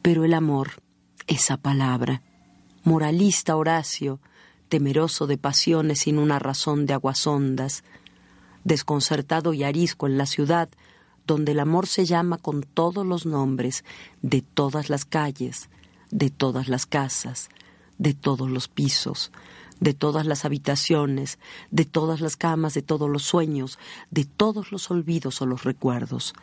Pero 0.00 0.22
el 0.22 0.34
amor, 0.34 0.80
esa 1.26 1.56
palabra, 1.56 2.22
moralista 2.84 3.56
Horacio, 3.56 4.20
temeroso 4.68 5.26
de 5.26 5.38
pasiones 5.38 6.02
sin 6.02 6.18
una 6.18 6.38
razón 6.38 6.86
de 6.86 6.92
aguasondas, 6.92 7.82
desconcertado 8.62 9.52
y 9.54 9.64
arisco 9.64 10.06
en 10.06 10.18
la 10.18 10.26
ciudad, 10.26 10.68
donde 11.26 11.52
el 11.52 11.60
amor 11.60 11.86
se 11.86 12.04
llama 12.04 12.38
con 12.38 12.62
todos 12.62 13.06
los 13.06 13.26
nombres 13.26 13.84
de 14.22 14.42
todas 14.42 14.90
las 14.90 15.04
calles, 15.04 15.68
de 16.10 16.30
todas 16.30 16.68
las 16.68 16.86
casas, 16.86 17.48
de 17.98 18.14
todos 18.14 18.50
los 18.50 18.68
pisos, 18.68 19.32
de 19.80 19.94
todas 19.94 20.26
las 20.26 20.44
habitaciones, 20.44 21.38
de 21.70 21.84
todas 21.84 22.20
las 22.20 22.36
camas, 22.36 22.74
de 22.74 22.82
todos 22.82 23.10
los 23.10 23.22
sueños, 23.24 23.78
de 24.10 24.24
todos 24.24 24.72
los 24.72 24.90
olvidos 24.90 25.42
o 25.42 25.46
los 25.46 25.64
recuerdos. 25.64 26.34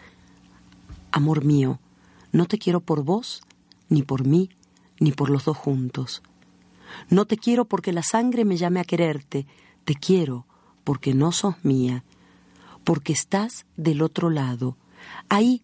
Amor 1.12 1.44
mío, 1.44 1.80
no 2.32 2.46
te 2.46 2.58
quiero 2.58 2.82
por 2.82 3.04
vos, 3.04 3.42
ni 3.88 4.04
por 4.04 4.26
mí, 4.26 4.50
ni 5.00 5.12
por 5.12 5.30
los 5.30 5.46
dos 5.46 5.58
juntos. 5.58 6.22
No 7.10 7.26
te 7.26 7.38
quiero 7.38 7.66
porque 7.66 7.94
la 7.94 8.04
sangre 8.04 8.46
me 8.46 8.58
llame 8.58 8.80
a 8.80 8.84
quererte, 8.84 9.48
te 9.86 9.96
quiero 9.96 10.46
porque 10.84 11.14
no 11.14 11.32
sos 11.32 11.56
mía, 11.64 12.04
porque 12.84 13.14
estás 13.14 13.66
del 13.78 14.02
otro 14.02 14.30
lado, 14.30 14.78
ahí 15.30 15.64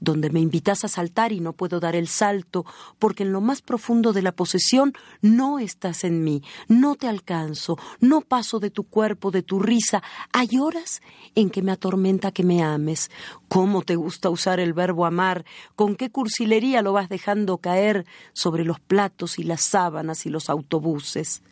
donde 0.00 0.30
me 0.30 0.40
invitas 0.40 0.84
a 0.84 0.88
saltar 0.88 1.32
y 1.32 1.40
no 1.40 1.52
puedo 1.52 1.78
dar 1.78 1.94
el 1.94 2.08
salto, 2.08 2.64
porque 2.98 3.22
en 3.22 3.32
lo 3.32 3.40
más 3.40 3.62
profundo 3.62 4.12
de 4.12 4.22
la 4.22 4.32
posesión 4.32 4.94
no 5.20 5.58
estás 5.58 6.04
en 6.04 6.24
mí, 6.24 6.42
no 6.68 6.96
te 6.96 7.06
alcanzo, 7.06 7.78
no 8.00 8.22
paso 8.22 8.58
de 8.58 8.70
tu 8.70 8.84
cuerpo, 8.84 9.30
de 9.30 9.42
tu 9.42 9.60
risa. 9.60 10.02
Hay 10.32 10.58
horas 10.58 11.02
en 11.34 11.50
que 11.50 11.62
me 11.62 11.72
atormenta 11.72 12.32
que 12.32 12.42
me 12.42 12.62
ames. 12.62 13.10
¿Cómo 13.48 13.82
te 13.82 13.96
gusta 13.96 14.30
usar 14.30 14.58
el 14.58 14.72
verbo 14.72 15.04
amar? 15.04 15.44
¿Con 15.76 15.94
qué 15.94 16.10
cursilería 16.10 16.82
lo 16.82 16.92
vas 16.94 17.08
dejando 17.08 17.58
caer 17.58 18.06
sobre 18.32 18.64
los 18.64 18.80
platos 18.80 19.38
y 19.38 19.44
las 19.44 19.60
sábanas 19.60 20.24
y 20.24 20.30
los 20.30 20.48
autobuses? 20.48 21.42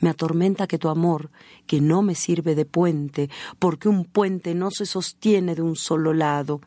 Me 0.00 0.10
atormenta 0.10 0.66
que 0.66 0.78
tu 0.78 0.88
amor, 0.88 1.30
que 1.66 1.80
no 1.80 2.02
me 2.02 2.14
sirve 2.14 2.54
de 2.54 2.64
puente, 2.64 3.30
porque 3.58 3.88
un 3.88 4.04
puente 4.04 4.54
no 4.54 4.70
se 4.70 4.86
sostiene 4.86 5.54
de 5.54 5.62
un 5.62 5.76
solo 5.76 6.12
lado, 6.12 6.60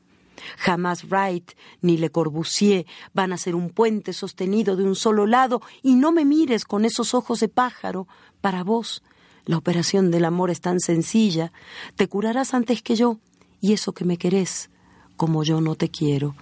Jamás 0.58 1.10
Wright 1.10 1.52
ni 1.82 1.98
Le 1.98 2.10
Corbusier 2.10 2.86
van 3.14 3.34
a 3.34 3.38
ser 3.38 3.56
un 3.56 3.70
puente 3.70 4.14
sostenido 4.14 4.76
de 4.76 4.84
un 4.84 4.96
solo 4.96 5.26
lado 5.26 5.62
y 5.82 5.96
no 5.96 6.12
me 6.12 6.26
mires 6.26 6.66
con 6.66 6.86
esos 6.86 7.14
ojos 7.14 7.40
de 7.40 7.50
pájaro. 7.50 8.08
Para 8.42 8.64
vos, 8.64 9.04
la 9.46 9.58
operación 9.58 10.12
del 10.12 10.26
amor 10.26 10.50
es 10.50 10.62
tan 10.62 10.80
sencilla. 10.80 11.52
Te 11.96 12.08
curarás 12.08 12.54
antes 12.54 12.82
que 12.82 12.96
yo 12.96 13.20
y 13.62 13.74
eso 13.74 13.94
que 13.94 14.06
me 14.06 14.18
querés, 14.18 14.70
como 15.18 15.44
yo 15.44 15.62
no 15.62 15.76
te 15.76 15.90
quiero. 15.90 16.36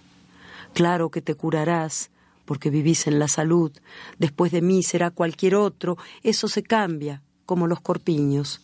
Claro 0.74 1.10
que 1.10 1.22
te 1.22 1.36
curarás, 1.36 2.11
porque 2.52 2.70
vivís 2.70 3.08
en 3.08 3.18
la 3.18 3.30
salud. 3.30 3.72
Después 4.20 4.52
de 4.52 4.62
mí 4.62 4.84
será 4.84 5.10
cualquier 5.10 5.56
otro. 5.56 5.98
Eso 6.22 6.50
se 6.50 6.64
cambia, 6.64 7.22
como 7.46 7.66
los 7.66 7.80
corpiños 7.80 8.60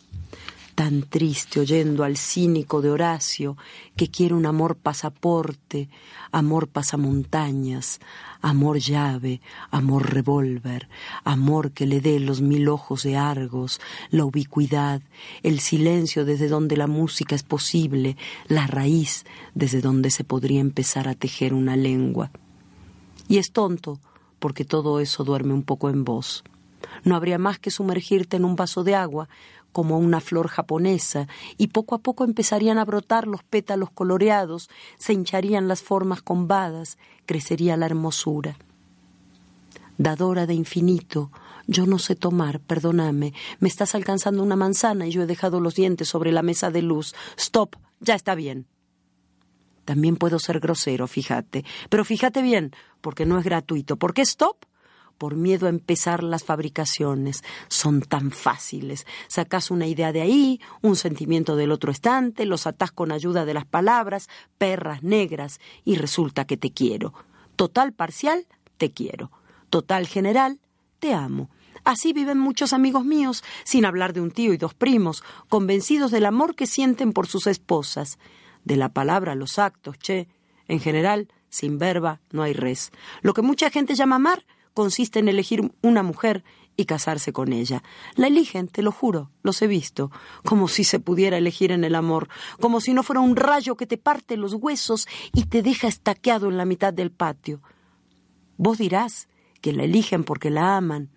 tan 0.76 1.04
triste 1.04 1.62
oyendo 1.62 2.04
al 2.04 2.17
cínico 2.17 2.82
de 2.82 2.89
Horacio 2.89 3.56
que 3.95 4.10
quiere 4.10 4.34
un 4.36 4.45
amor 4.45 4.76
pasaporte, 4.76 5.88
amor 6.34 6.67
pasamontañas, 6.67 8.02
amor 8.41 8.80
llave, 8.80 9.39
amor 9.71 10.13
revólver, 10.13 10.89
amor 11.23 11.71
que 11.71 11.86
le 11.86 12.02
dé 12.02 12.19
los 12.19 12.41
mil 12.41 12.67
ojos 12.67 13.04
de 13.04 13.15
Argos, 13.15 13.80
la 14.10 14.26
ubicuidad, 14.26 15.02
el 15.43 15.62
silencio 15.62 16.26
desde 16.26 16.50
donde 16.50 16.76
la 16.76 16.88
música 16.88 17.36
es 17.36 17.43
posible, 17.43 18.17
la 18.50 18.67
raíz 18.67 19.23
desde 19.56 19.80
donde 19.80 20.12
se 20.12 20.26
podría 20.26 20.60
empezar 20.60 21.08
a 21.08 21.15
tejer 21.15 21.54
una 21.54 21.78
lengua. 21.78 22.32
Y 23.28 23.38
es 23.38 23.52
tonto, 23.52 24.00
porque 24.40 24.66
todo 24.66 25.00
eso 25.00 25.24
duerme 25.24 25.54
un 25.54 25.63
poco 25.63 25.90
en 25.90 26.04
vos. 26.04 26.44
No 27.04 27.16
habría 27.16 27.38
más 27.38 27.60
que 27.60 27.72
sumergirte 27.72 28.38
en 28.38 28.46
un 28.46 28.56
vaso 28.56 28.84
de 28.84 28.96
agua, 28.96 29.28
como 29.72 29.98
una 29.98 30.22
flor 30.22 30.48
japonesa, 30.48 31.28
y 31.58 31.68
poco 31.68 31.96
a 31.96 32.00
poco 32.00 32.24
empezarían 32.24 32.78
a 32.78 32.86
brotar 32.86 33.28
los 33.28 33.44
pétalos 33.44 33.92
coloreados, 33.92 34.70
se 34.98 35.13
hincharían 35.13 35.68
las 35.68 35.82
formas 35.82 36.22
combadas, 36.22 36.98
crecería 37.26 37.78
la 37.78 37.86
hermosura. 37.86 38.58
Dadora 39.98 40.46
de 40.46 40.54
infinito, 40.54 41.32
yo 41.68 41.86
no 41.86 42.00
sé 42.00 42.16
tomar, 42.16 42.60
perdóname, 42.60 43.34
me 43.60 43.68
estás 43.68 43.94
alcanzando 43.94 44.42
una 44.42 44.56
manzana 44.56 45.08
y 45.08 45.12
yo 45.12 45.24
he 45.24 45.28
dejado 45.28 45.60
los 45.60 45.76
dientes 45.76 46.08
sobre 46.08 46.32
la 46.32 46.44
mesa 46.44 46.72
de 46.72 46.82
luz. 46.82 47.13
Stop, 47.36 47.76
ya 48.00 48.16
está 48.16 48.36
bien. 48.36 48.68
También 49.88 50.17
puedo 50.17 50.38
ser 50.38 50.60
grosero, 50.60 51.08
fíjate, 51.08 51.63
pero 51.88 52.04
fíjate 52.04 52.41
bien, 52.41 52.73
porque 53.00 53.26
no 53.26 53.39
es 53.39 53.45
gratuito. 53.45 53.95
¿Por 53.95 54.13
qué 54.13 54.21
stop? 54.21 54.65
por 55.17 55.36
miedo 55.36 55.65
a 55.65 55.69
empezar 55.69 56.23
las 56.23 56.43
fabricaciones. 56.43 57.41
Son 57.69 58.02
tan 58.02 58.30
fáciles. 58.32 59.08
Sacas 59.30 59.71
una 59.71 59.88
idea 59.88 60.12
de 60.12 60.21
ahí, 60.21 60.60
un 60.82 60.97
sentimiento 60.97 61.56
del 61.56 61.71
otro 61.71 61.91
estante, 61.91 62.45
los 62.45 62.67
atás 62.67 62.91
con 62.91 63.13
ayuda 63.13 63.45
de 63.45 63.54
las 63.54 63.65
palabras, 63.65 64.28
perras 64.58 65.04
negras, 65.04 65.60
y 65.86 65.95
resulta 65.95 66.45
que 66.45 66.58
te 66.58 66.71
quiero. 66.71 67.13
Total 67.56 67.93
parcial, 67.93 68.45
te 68.78 68.91
quiero. 68.91 69.32
Total 69.69 70.06
general, 70.06 70.60
te 71.00 71.13
amo. 71.13 71.50
Así 71.86 72.12
viven 72.12 72.38
muchos 72.38 72.73
amigos 72.73 73.06
míos, 73.06 73.41
sin 73.63 73.86
hablar 73.86 74.12
de 74.12 74.19
un 74.19 74.32
tío 74.32 74.54
y 74.54 74.58
dos 74.58 74.73
primos, 74.73 75.23
convencidos 75.47 76.12
del 76.12 76.26
amor 76.26 76.56
que 76.56 76.67
sienten 76.67 77.13
por 77.13 77.26
sus 77.26 77.47
esposas. 77.47 78.19
De 78.67 78.75
la 78.75 78.89
palabra 78.89 79.34
los 79.34 79.60
actos, 79.60 79.97
che. 79.97 80.27
En 80.67 80.82
general, 80.82 81.30
sin 81.47 81.77
verba 81.77 82.19
no 82.32 82.43
hay 82.43 82.51
res. 82.51 82.91
Lo 83.21 83.34
que 83.34 83.41
mucha 83.41 83.69
gente 83.69 83.95
llama 83.95 84.17
amar 84.17 84.45
consiste 84.73 85.19
en 85.19 85.30
elegir 85.30 85.71
una 85.82 86.03
mujer 86.03 86.43
y 86.75 86.84
casarse 86.84 87.32
con 87.32 87.53
ella. 87.53 87.82
La 88.15 88.27
eligen, 88.27 88.67
te 88.67 88.82
lo 88.82 88.91
juro, 88.91 89.32
los 89.41 89.62
he 89.62 89.67
visto, 89.67 90.12
como 90.43 90.67
si 90.67 90.84
se 90.84 90.99
pudiera 90.99 91.38
elegir 91.38 91.71
en 91.71 91.86
el 91.86 91.95
amor, 91.95 92.27
como 92.60 92.82
si 92.82 92.93
no 92.93 93.03
fuera 93.03 93.21
un 93.21 93.38
rayo 93.38 93.77
que 93.77 93.88
te 93.88 93.97
parte 93.97 94.36
los 94.36 94.53
huesos 94.56 95.08
y 95.32 95.45
te 95.45 95.62
deja 95.62 95.88
estaqueado 95.88 96.49
en 96.49 96.58
la 96.58 96.65
mitad 96.65 96.91
del 96.91 97.12
patio. 97.12 97.62
Vos 98.58 98.80
dirás 98.80 99.30
que 99.62 99.71
la 99.71 99.86
eligen 99.86 100.25
porque 100.25 100.49
la 100.49 100.75
aman. 100.75 101.10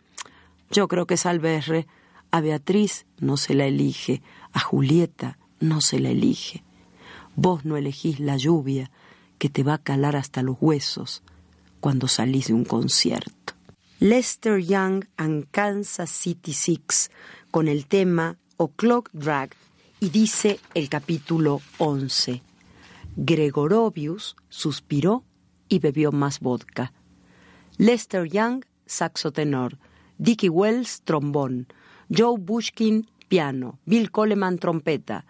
Yo 0.70 0.86
creo 0.86 1.08
que 1.08 1.16
Salverre. 1.16 1.88
A 2.30 2.40
Beatriz 2.40 3.06
no 3.18 3.36
se 3.36 3.54
la 3.54 3.66
elige, 3.66 4.22
a 4.52 4.60
Julieta 4.60 5.40
no 5.58 5.80
se 5.80 5.98
la 5.98 6.10
elige. 6.10 6.62
Vos 7.42 7.64
no 7.64 7.78
elegís 7.78 8.20
la 8.20 8.36
lluvia 8.36 8.90
que 9.38 9.48
te 9.48 9.62
va 9.62 9.72
a 9.72 9.82
calar 9.82 10.14
hasta 10.14 10.42
los 10.42 10.58
huesos 10.60 11.22
cuando 11.80 12.06
salís 12.06 12.48
de 12.48 12.52
un 12.52 12.66
concierto. 12.66 13.54
Lester 13.98 14.60
Young 14.60 15.06
and 15.16 15.46
Kansas 15.50 16.10
City 16.10 16.52
Six 16.52 17.10
con 17.50 17.66
el 17.66 17.86
tema 17.86 18.36
O'Clock 18.58 19.08
Drag 19.14 19.54
y 20.00 20.10
dice 20.10 20.60
el 20.74 20.90
capítulo 20.90 21.62
11. 21.78 22.42
Gregorovius 23.16 24.36
suspiró 24.50 25.24
y 25.66 25.78
bebió 25.78 26.12
más 26.12 26.40
vodka. 26.40 26.92
Lester 27.78 28.28
Young, 28.28 28.66
saxo 28.84 29.32
tenor. 29.32 29.78
Dickie 30.18 30.50
Wells, 30.50 31.00
trombón. 31.04 31.68
Joe 32.14 32.38
Bushkin, 32.38 33.08
piano. 33.28 33.78
Bill 33.86 34.10
Coleman, 34.10 34.58
trompeta. 34.58 35.24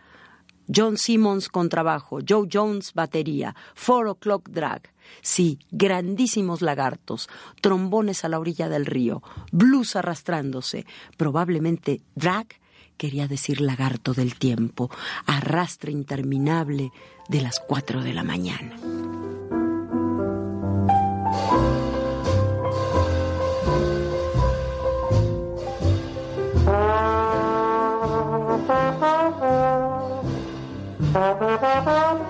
John 0.75 0.97
Simmons, 0.97 1.49
contrabajo. 1.49 2.19
Joe 2.27 2.49
Jones, 2.51 2.93
batería. 2.95 3.55
Four 3.75 4.09
O'Clock 4.09 4.49
Drag. 4.51 4.91
Sí, 5.23 5.59
grandísimos 5.71 6.63
lagartos, 6.63 7.29
trombones 7.61 8.25
a 8.25 8.29
la 8.29 8.39
orilla 8.39 8.69
del 8.69 8.87
río, 8.87 9.23
blues 9.51 9.97
arrastrándose, 9.97 10.87
probablemente 11.17 12.01
drag 12.15 12.47
quería 12.97 13.27
decir 13.27 13.63
lagarto 13.63 14.13
del 14.13 14.35
tiempo, 14.35 14.91
arrastre 15.25 15.91
interminable 15.91 16.93
de 17.29 17.41
las 17.41 17.59
cuatro 17.59 18.03
de 18.03 18.13
la 18.13 18.23
mañana. 18.23 18.77
Thank. 31.13 32.30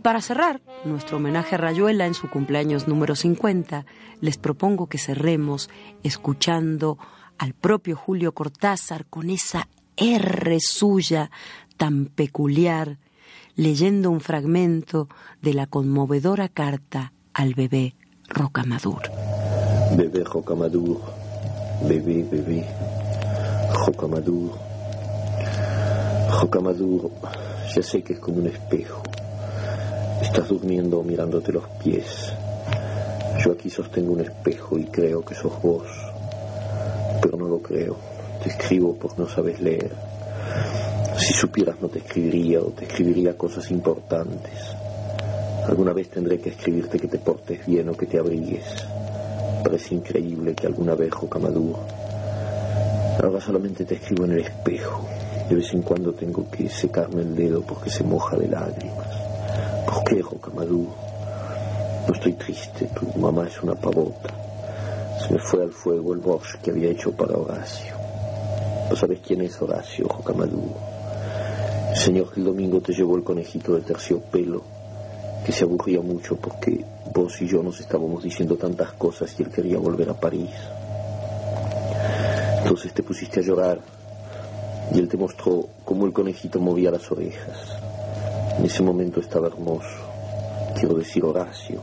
Y 0.00 0.02
para 0.02 0.22
cerrar 0.22 0.62
nuestro 0.86 1.18
homenaje 1.18 1.56
a 1.56 1.58
Rayuela 1.58 2.06
en 2.06 2.14
su 2.14 2.30
cumpleaños 2.30 2.88
número 2.88 3.14
50, 3.14 3.84
les 4.22 4.38
propongo 4.38 4.86
que 4.86 4.96
cerremos 4.96 5.68
escuchando 6.02 6.96
al 7.36 7.52
propio 7.52 7.96
Julio 7.96 8.32
Cortázar 8.32 9.04
con 9.04 9.28
esa 9.28 9.68
R 9.98 10.58
suya 10.58 11.30
tan 11.76 12.06
peculiar, 12.06 12.96
leyendo 13.56 14.10
un 14.10 14.22
fragmento 14.22 15.06
de 15.42 15.52
la 15.52 15.66
conmovedora 15.66 16.48
carta 16.48 17.12
al 17.34 17.52
bebé 17.52 17.94
Rocamadur. 18.26 19.02
Bebé 19.98 20.24
Rocamadur, 20.24 20.98
bebé, 21.86 22.22
bebé, 22.22 22.66
Rocamadur. 23.86 24.52
Rocamadur, 26.40 27.10
ya 27.76 27.82
sé 27.82 28.02
que 28.02 28.14
es 28.14 28.18
como 28.18 28.38
un 28.38 28.46
espejo. 28.46 29.02
Estás 30.22 30.48
durmiendo 30.48 31.02
mirándote 31.02 31.52
los 31.52 31.66
pies. 31.82 32.32
Yo 33.44 33.52
aquí 33.52 33.70
sostengo 33.70 34.12
un 34.12 34.20
espejo 34.20 34.78
y 34.78 34.84
creo 34.84 35.24
que 35.24 35.34
sos 35.34 35.60
vos, 35.62 35.86
pero 37.22 37.38
no 37.38 37.48
lo 37.48 37.60
creo. 37.60 37.96
Te 38.42 38.50
escribo 38.50 38.94
porque 38.94 39.22
no 39.22 39.28
sabes 39.28 39.60
leer. 39.60 39.90
Si 41.18 41.32
supieras 41.32 41.76
no 41.80 41.88
te 41.88 41.98
escribiría 42.00 42.60
o 42.60 42.66
te 42.66 42.84
escribiría 42.84 43.36
cosas 43.36 43.70
importantes. 43.70 44.52
Alguna 45.66 45.92
vez 45.92 46.08
tendré 46.10 46.38
que 46.38 46.50
escribirte 46.50 46.98
que 46.98 47.08
te 47.08 47.18
portes 47.18 47.64
bien 47.66 47.88
o 47.88 47.96
que 47.96 48.06
te 48.06 48.18
abrigues. 48.18 48.64
Parece 49.62 49.94
increíble 49.94 50.54
que 50.54 50.66
alguna 50.66 50.94
vez, 50.94 51.12
Jocamadur. 51.12 51.76
Ahora 53.22 53.40
solamente 53.40 53.84
te 53.84 53.94
escribo 53.96 54.24
en 54.24 54.32
el 54.32 54.40
espejo. 54.40 55.06
De 55.48 55.54
vez 55.54 55.72
en 55.74 55.82
cuando 55.82 56.12
tengo 56.12 56.48
que 56.50 56.68
secarme 56.68 57.22
el 57.22 57.34
dedo 57.34 57.62
porque 57.62 57.90
se 57.90 58.04
moja 58.04 58.36
de 58.36 58.48
lágrimas. 58.48 59.09
¿Por 59.86 60.04
qué, 60.04 60.22
Rocamadur? 60.22 60.88
No 62.06 62.14
estoy 62.14 62.32
triste, 62.34 62.86
tu 62.86 63.18
mamá 63.18 63.46
es 63.46 63.62
una 63.62 63.74
pavota. 63.74 64.34
Se 65.20 65.32
me 65.32 65.40
fue 65.40 65.62
al 65.62 65.72
fuego 65.72 66.12
el 66.14 66.20
bosque 66.20 66.58
que 66.62 66.70
había 66.70 66.90
hecho 66.90 67.12
para 67.12 67.36
Horacio. 67.36 67.94
¿No 68.88 68.96
sabes 68.96 69.20
quién 69.24 69.42
es 69.42 69.60
Horacio, 69.60 70.08
Rocamadur? 70.08 70.72
El 71.90 71.96
señor 71.96 72.32
que 72.32 72.40
el 72.40 72.46
domingo 72.46 72.80
te 72.80 72.92
llevó 72.92 73.16
el 73.16 73.24
conejito 73.24 73.74
de 73.74 73.82
terciopelo, 73.82 74.62
que 75.44 75.52
se 75.52 75.64
aburría 75.64 76.00
mucho 76.00 76.36
porque 76.36 76.84
vos 77.12 77.40
y 77.42 77.46
yo 77.48 77.62
nos 77.62 77.80
estábamos 77.80 78.22
diciendo 78.22 78.56
tantas 78.56 78.92
cosas 78.92 79.34
y 79.38 79.42
él 79.42 79.50
quería 79.50 79.78
volver 79.78 80.10
a 80.10 80.14
París. 80.14 80.50
Entonces 82.62 82.92
te 82.92 83.02
pusiste 83.02 83.40
a 83.40 83.42
llorar 83.42 83.80
y 84.94 84.98
él 84.98 85.08
te 85.08 85.16
mostró 85.16 85.66
cómo 85.84 86.06
el 86.06 86.12
conejito 86.12 86.60
movía 86.60 86.90
las 86.90 87.10
orejas. 87.10 87.79
En 88.60 88.66
ese 88.66 88.82
momento 88.82 89.20
estaba 89.20 89.46
hermoso. 89.46 89.88
Quiero 90.78 90.94
decir 90.94 91.24
Horacio. 91.24 91.80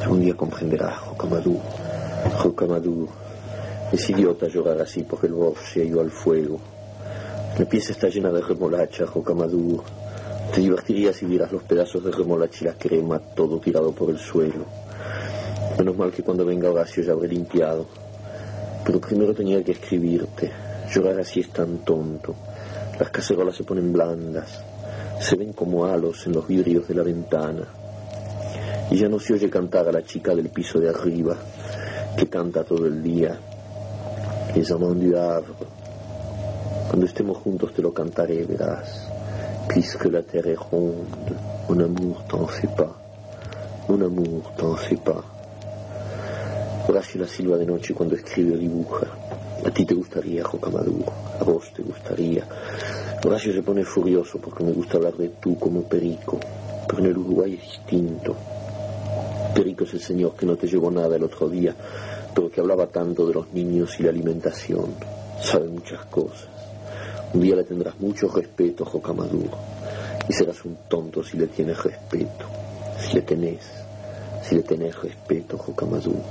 Algún 0.00 0.20
día 0.20 0.36
comprenderás, 0.36 1.04
Rocamadur. 1.04 1.58
Rocamadur. 2.44 3.08
Es 3.90 4.08
idiota 4.08 4.46
llorar 4.46 4.80
así 4.80 5.02
porque 5.02 5.26
el 5.26 5.32
bosque 5.32 5.64
se 5.66 5.92
ha 5.92 6.00
al 6.00 6.12
fuego. 6.12 6.60
La 7.58 7.64
pieza 7.64 7.90
está 7.90 8.08
llena 8.08 8.30
de 8.30 8.40
remolacha, 8.40 9.04
Rocamadur. 9.04 9.82
Te 10.54 10.60
divertirías 10.60 11.16
si 11.16 11.26
vieras 11.26 11.50
los 11.50 11.64
pedazos 11.64 12.04
de 12.04 12.12
remolacha 12.12 12.58
y 12.60 12.64
la 12.68 12.74
crema, 12.74 13.18
todo 13.18 13.58
tirado 13.58 13.90
por 13.90 14.10
el 14.10 14.18
suelo. 14.18 14.66
Menos 15.76 15.96
mal 15.96 16.12
que 16.12 16.22
cuando 16.22 16.44
venga 16.44 16.70
Horacio 16.70 17.02
ya 17.02 17.10
habré 17.10 17.26
limpiado. 17.26 17.88
Pero 18.84 19.00
primero 19.00 19.34
tenía 19.34 19.64
que 19.64 19.72
escribirte. 19.72 20.52
Llorar 20.94 21.18
así 21.18 21.40
es 21.40 21.50
tan 21.50 21.78
tonto. 21.78 22.36
Las 22.96 23.10
cacerolas 23.10 23.56
se 23.56 23.64
ponen 23.64 23.92
blandas. 23.92 24.69
Se 25.20 25.36
ven 25.36 25.52
como 25.52 25.84
halos 25.84 26.26
en 26.26 26.32
los 26.32 26.48
vidrios 26.48 26.88
de 26.88 26.94
la 26.94 27.02
ventana. 27.02 27.68
Y 28.90 28.96
ya 28.96 29.08
no 29.08 29.20
se 29.20 29.34
oye 29.34 29.50
cantar 29.50 29.86
a 29.86 29.92
la 29.92 30.02
chica 30.02 30.34
del 30.34 30.48
piso 30.48 30.80
de 30.80 30.88
arriba, 30.88 31.36
que 32.16 32.26
canta 32.26 32.64
todo 32.64 32.86
el 32.86 33.02
día. 33.02 33.38
Les 34.56 34.70
amants 34.72 34.98
du 34.98 35.16
Havre. 35.16 35.52
Cuando 36.88 37.06
estemos 37.06 37.36
juntos 37.36 37.72
te 37.74 37.82
lo 37.82 37.92
cantaré, 37.92 38.44
verás. 38.44 39.08
Puisque 39.68 40.06
la 40.06 40.22
terre 40.22 40.52
est 40.52 40.58
ronde, 40.58 41.36
mon 41.68 41.78
amour 41.78 42.24
t'en 42.26 42.46
fait 42.48 42.74
pas. 42.74 42.96
Mon 43.88 44.00
amour 44.02 44.52
t'en 44.56 44.74
fait 44.74 44.96
pas. 44.96 45.22
Horacio 46.88 47.20
la 47.20 47.28
silba 47.28 47.56
de 47.58 47.66
noche 47.66 47.94
cuando 47.94 48.16
escribe 48.16 48.54
o 48.54 48.58
dibuja. 48.58 49.06
A 49.64 49.70
ti 49.70 49.84
te 49.84 49.94
gustaría, 49.94 50.42
Rocamadur. 50.42 51.04
A 51.38 51.44
vos 51.44 51.72
te 51.72 51.82
gustaría. 51.82 52.44
Horacio 53.22 53.52
se 53.52 53.62
pone 53.62 53.84
furioso 53.84 54.38
porque 54.38 54.64
me 54.64 54.72
gusta 54.72 54.96
hablar 54.96 55.14
de 55.14 55.28
tú 55.28 55.58
como 55.58 55.82
Perico. 55.82 56.40
Pero 56.88 57.02
en 57.02 57.10
el 57.10 57.18
Uruguay 57.18 57.54
es 57.54 57.62
distinto. 57.62 58.34
Perico 59.54 59.84
es 59.84 59.92
el 59.94 60.00
señor 60.00 60.34
que 60.34 60.46
no 60.46 60.56
te 60.56 60.66
llevó 60.66 60.90
nada 60.90 61.16
el 61.16 61.24
otro 61.24 61.48
día, 61.48 61.74
pero 62.34 62.50
que 62.50 62.60
hablaba 62.60 62.86
tanto 62.86 63.26
de 63.26 63.34
los 63.34 63.52
niños 63.52 64.00
y 64.00 64.04
la 64.04 64.10
alimentación. 64.10 64.94
Sabe 65.40 65.68
muchas 65.68 66.04
cosas. 66.06 66.48
Un 67.34 67.42
día 67.42 67.56
le 67.56 67.64
tendrás 67.64 68.00
mucho 68.00 68.26
respeto, 68.28 68.84
Jocamadur, 68.84 69.50
y 70.28 70.32
serás 70.32 70.64
un 70.64 70.76
tonto 70.88 71.22
si 71.22 71.36
le 71.36 71.46
tienes 71.46 71.80
respeto. 71.82 72.46
Si 72.98 73.14
le 73.14 73.22
tenés, 73.22 73.60
si 74.42 74.56
le 74.56 74.62
tenés 74.62 75.00
respeto, 75.00 75.58
Jocamadur. 75.58 76.22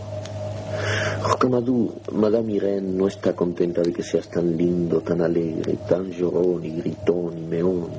Jocamadur, 1.22 1.96
Madame 2.14 2.54
Irene 2.54 2.94
no 2.94 3.08
está 3.08 3.36
contenta 3.36 3.82
de 3.82 3.92
que 3.92 4.04
seas 4.04 4.30
tan 4.30 4.56
lindo, 4.56 5.02
tan 5.02 5.22
alegre, 5.22 5.78
tan 5.88 6.10
llorón 6.12 6.64
y 6.64 6.72
gritón 6.78 7.38
y 7.38 7.42
meón. 7.42 7.90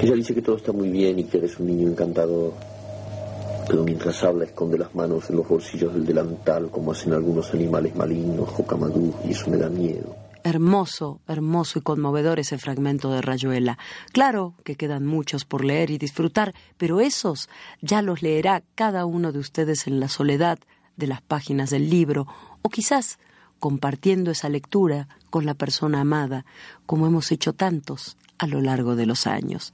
Ella 0.00 0.14
dice 0.14 0.34
que 0.34 0.42
todo 0.42 0.56
está 0.56 0.72
muy 0.72 0.90
bien 0.90 1.18
y 1.18 1.24
que 1.24 1.38
eres 1.38 1.58
un 1.58 1.66
niño 1.66 1.88
encantador. 1.88 2.52
Pero 3.66 3.82
mientras 3.82 4.22
habla 4.22 4.44
esconde 4.44 4.78
las 4.78 4.94
manos 4.94 5.28
en 5.28 5.36
los 5.36 5.48
bolsillos 5.48 5.92
del 5.92 6.06
delantal 6.06 6.70
como 6.70 6.92
hacen 6.92 7.12
algunos 7.12 7.52
animales 7.52 7.94
malignos, 7.96 8.48
Jocamadur, 8.48 9.14
y 9.24 9.32
eso 9.32 9.50
me 9.50 9.56
da 9.56 9.68
miedo. 9.68 10.14
Hermoso, 10.44 11.20
hermoso 11.26 11.80
y 11.80 11.82
conmovedor 11.82 12.38
ese 12.38 12.58
fragmento 12.58 13.10
de 13.10 13.20
Rayuela. 13.20 13.76
Claro 14.12 14.54
que 14.64 14.76
quedan 14.76 15.04
muchos 15.04 15.44
por 15.44 15.64
leer 15.64 15.90
y 15.90 15.98
disfrutar, 15.98 16.54
pero 16.78 17.00
esos 17.00 17.48
ya 17.82 18.02
los 18.02 18.22
leerá 18.22 18.62
cada 18.76 19.04
uno 19.04 19.32
de 19.32 19.40
ustedes 19.40 19.88
en 19.88 19.98
la 19.98 20.08
soledad 20.08 20.58
de 20.98 21.06
las 21.06 21.22
páginas 21.22 21.70
del 21.70 21.88
libro, 21.88 22.26
o 22.60 22.68
quizás 22.68 23.18
compartiendo 23.58 24.30
esa 24.30 24.48
lectura 24.48 25.08
con 25.30 25.46
la 25.46 25.54
persona 25.54 26.00
amada, 26.00 26.44
como 26.84 27.06
hemos 27.06 27.32
hecho 27.32 27.54
tantos 27.54 28.16
a 28.36 28.46
lo 28.46 28.60
largo 28.60 28.96
de 28.96 29.06
los 29.06 29.26
años. 29.26 29.72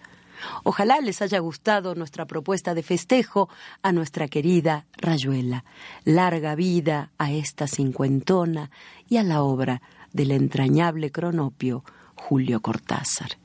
Ojalá 0.63 1.01
les 1.01 1.23
haya 1.23 1.39
gustado 1.39 1.95
nuestra 1.95 2.27
propuesta 2.27 2.75
de 2.75 2.83
festejo 2.83 3.49
a 3.83 3.93
nuestra 3.93 4.29
querida 4.29 4.87
Rayuela. 4.97 5.65
Larga 6.05 6.55
vida 6.55 7.11
a 7.19 7.33
esta 7.33 7.67
cincuentona 7.67 8.71
y 9.09 9.17
a 9.17 9.23
la 9.23 9.43
obra 9.43 9.81
del 10.13 10.33
entrañable 10.33 11.11
cronopio 11.11 11.85
Julio 12.15 12.61
Cortázar. 12.61 13.39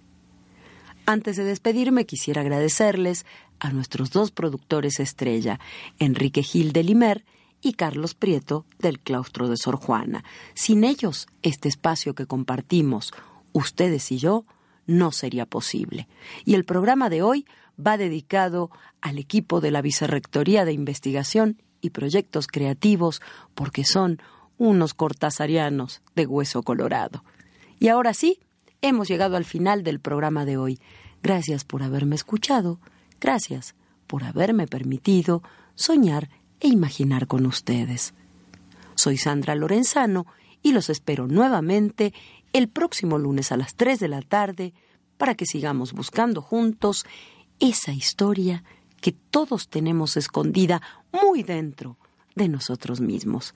Antes 1.06 1.38
de 1.38 1.44
despedirme, 1.44 2.06
quisiera 2.06 2.42
agradecerles 2.42 3.26
a 3.60 3.72
nuestros 3.72 4.12
dos 4.12 4.32
productores 4.32 5.00
estrella, 5.00 5.60
Enrique 5.98 6.44
Gil 6.44 6.72
de 6.72 6.84
Limer 6.84 7.26
y 7.62 7.74
Carlos 7.74 8.14
Prieto 8.14 8.66
del 8.80 9.00
Claustro 9.00 9.50
de 9.50 9.58
Sor 9.58 9.76
Juana. 9.76 10.24
Sin 10.54 10.84
ellos, 10.84 11.28
este 11.42 11.70
espacio 11.70 12.16
que 12.16 12.26
compartimos, 12.26 13.12
ustedes 13.52 14.12
y 14.12 14.18
yo, 14.18 14.46
no 14.86 15.12
sería 15.12 15.46
posible. 15.46 16.08
Y 16.46 16.56
el 16.56 16.66
programa 16.66 17.10
de 17.10 17.22
hoy 17.22 17.46
va 17.80 17.98
dedicado 17.98 18.72
al 19.02 19.18
equipo 19.18 19.62
de 19.62 19.72
la 19.72 19.82
Vicerrectoría 19.82 20.66
de 20.66 20.74
Investigación 20.74 21.62
y 21.82 21.92
Proyectos 21.92 22.48
Creativos, 22.48 23.22
porque 23.56 23.86
son 23.86 24.20
unos 24.58 24.94
cortasarianos 24.94 26.02
de 26.16 26.26
hueso 26.26 26.64
colorado. 26.64 27.24
Y 27.80 27.88
ahora 27.88 28.14
sí, 28.14 28.40
hemos 28.82 29.08
llegado 29.08 29.38
al 29.38 29.46
final 29.46 29.84
del 29.84 30.00
programa 30.00 30.46
de 30.46 30.58
hoy. 30.58 30.80
Gracias 31.24 31.64
por 31.64 31.84
haberme 31.84 32.16
escuchado, 32.16 32.80
gracias 33.20 33.76
por 34.08 34.24
haberme 34.24 34.68
permitido 34.68 35.44
soñar 35.76 36.30
e 36.60 36.68
imaginar 36.68 37.28
con 37.28 37.46
ustedes. 37.46 38.14
Soy 38.96 39.18
Sandra 39.18 39.56
Lorenzano 39.56 40.26
y 40.62 40.74
los 40.74 40.90
espero 40.90 41.28
nuevamente 41.28 42.14
el 42.54 42.68
próximo 42.68 43.18
lunes 43.18 43.52
a 43.52 43.58
las 43.58 43.76
3 43.76 44.00
de 44.00 44.08
la 44.08 44.22
tarde 44.22 44.74
para 45.18 45.36
que 45.36 45.46
sigamos 45.46 45.94
buscando 45.94 46.42
juntos 46.42 47.06
esa 47.60 47.92
historia 47.92 48.64
que 49.02 49.12
todos 49.12 49.70
tenemos 49.70 50.18
escondida 50.18 50.82
muy 51.12 51.44
dentro 51.44 51.98
de 52.36 52.48
nosotros 52.48 53.02
mismos. 53.02 53.54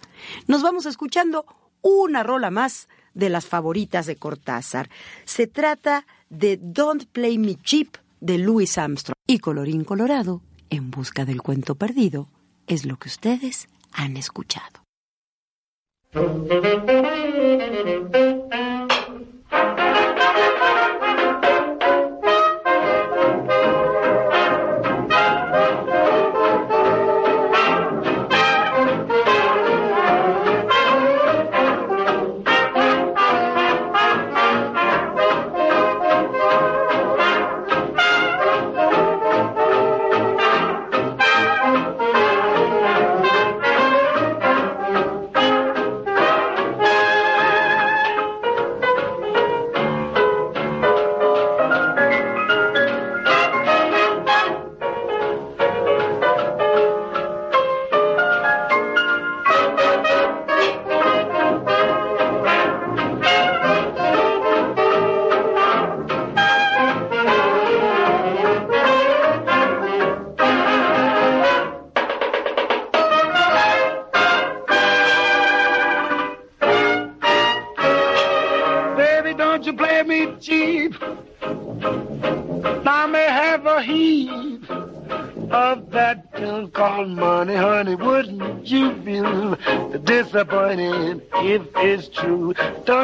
Nos 0.48 0.62
vamos 0.62 0.86
escuchando 0.86 1.46
una 1.82 2.24
rola 2.24 2.50
más 2.50 2.88
de 3.14 3.30
las 3.30 3.46
favoritas 3.46 4.06
de 4.06 4.16
Cortázar. 4.16 4.90
Se 5.26 5.48
trata 5.48 6.06
de 6.30 6.58
Don't 6.58 7.06
Play 7.06 7.38
Me 7.38 7.56
Cheap 7.56 7.98
de 8.20 8.38
Louis 8.38 8.78
Armstrong. 8.78 9.16
Y 9.28 9.40
colorín 9.40 9.84
colorado, 9.84 10.42
en 10.70 10.92
busca 10.92 11.26
del 11.26 11.42
cuento 11.42 11.76
perdido, 11.76 12.30
es 12.68 12.86
lo 12.86 12.98
que 12.98 13.10
ustedes 13.10 13.68
han 13.92 14.18
escuchado. 14.18 14.84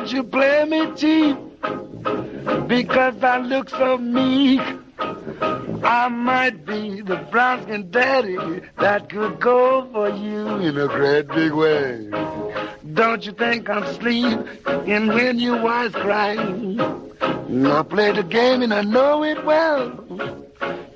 Don't 0.10 0.18
you 0.18 0.24
play 0.24 0.66
me 0.66 0.92
cheap 0.96 1.38
because 2.68 3.24
I 3.24 3.38
look 3.38 3.70
so 3.70 3.96
meek. 4.00 4.60
I 5.84 6.08
might 6.08 6.66
be 6.66 7.02
the 7.02 7.18
brown 7.30 7.62
skin 7.62 7.92
daddy 7.92 8.36
that 8.80 9.10
could 9.12 9.40
go 9.40 9.88
for 9.94 10.10
you 10.10 10.48
in 10.68 10.80
a 10.80 10.88
great 10.88 11.28
big 11.28 11.52
way. 11.52 12.10
Don't 12.94 13.24
you 13.24 13.34
think 13.34 13.70
I'm 13.70 13.84
asleep? 13.84 14.40
And 14.66 15.10
when 15.10 15.38
you 15.38 15.56
was 15.58 15.92
crying, 15.92 16.82
I 16.82 17.84
play 17.84 18.12
the 18.12 18.24
game 18.24 18.64
and 18.64 18.74
I 18.74 18.82
know 18.82 19.24
it 19.24 19.46
well. 19.46 19.92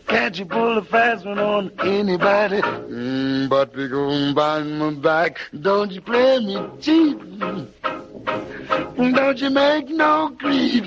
Can't 0.08 0.40
you 0.40 0.46
pull 0.46 0.80
a 0.80 0.84
fast 0.84 1.24
one 1.24 1.38
on 1.38 1.72
anybody? 1.82 2.62
Mm, 2.62 3.48
but 3.48 3.76
we 3.76 3.88
go 3.88 4.34
by 4.34 4.64
my 4.64 4.90
back. 4.90 5.40
Don't 5.62 5.92
you 5.92 6.02
play 6.02 6.40
me 6.40 6.58
cheap? 6.82 7.22
Don't 8.74 9.40
you 9.40 9.50
make 9.50 9.90
no 9.90 10.36
creep? 10.40 10.86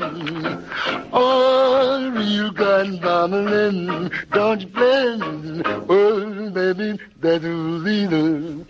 Oh, 1.13 2.11
real 2.15 2.51
gun 2.51 2.97
bombing. 2.99 4.11
Don't 4.33 4.61
you 4.61 4.69
play 4.69 5.17
me? 5.17 5.63
Oh, 5.89 6.51
baby, 6.51 6.99
that's 7.21 7.45
either. 7.45 8.67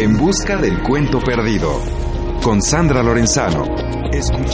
En 0.00 0.16
busca 0.16 0.56
del 0.56 0.82
cuento 0.82 1.20
perdido. 1.20 1.78
Con 2.42 2.62
Sandra 2.62 3.02
Lorenzano. 3.02 3.66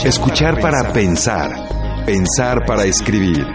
Escuchar, 0.03 0.59
para 0.59 0.91
pensar. 0.91 2.03
Pensar 2.05 2.65
para 2.65 2.83
escribir. 2.83 3.47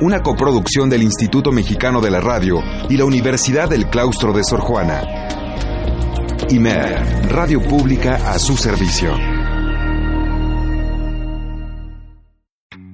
Una 0.00 0.22
coproducción 0.22 0.88
del 0.88 1.02
Instituto 1.02 1.52
Mexicano 1.52 2.00
de 2.00 2.10
la 2.10 2.22
Radio 2.22 2.62
y 2.88 2.96
la 2.96 3.04
Universidad 3.04 3.68
del 3.68 3.90
Claustro 3.90 4.32
de 4.32 4.42
Sor 4.42 4.60
Juana. 4.60 5.02
IMER, 6.48 7.28
Radio 7.28 7.60
Pública 7.60 8.22
a 8.24 8.38
su 8.38 8.56
servicio. 8.56 9.27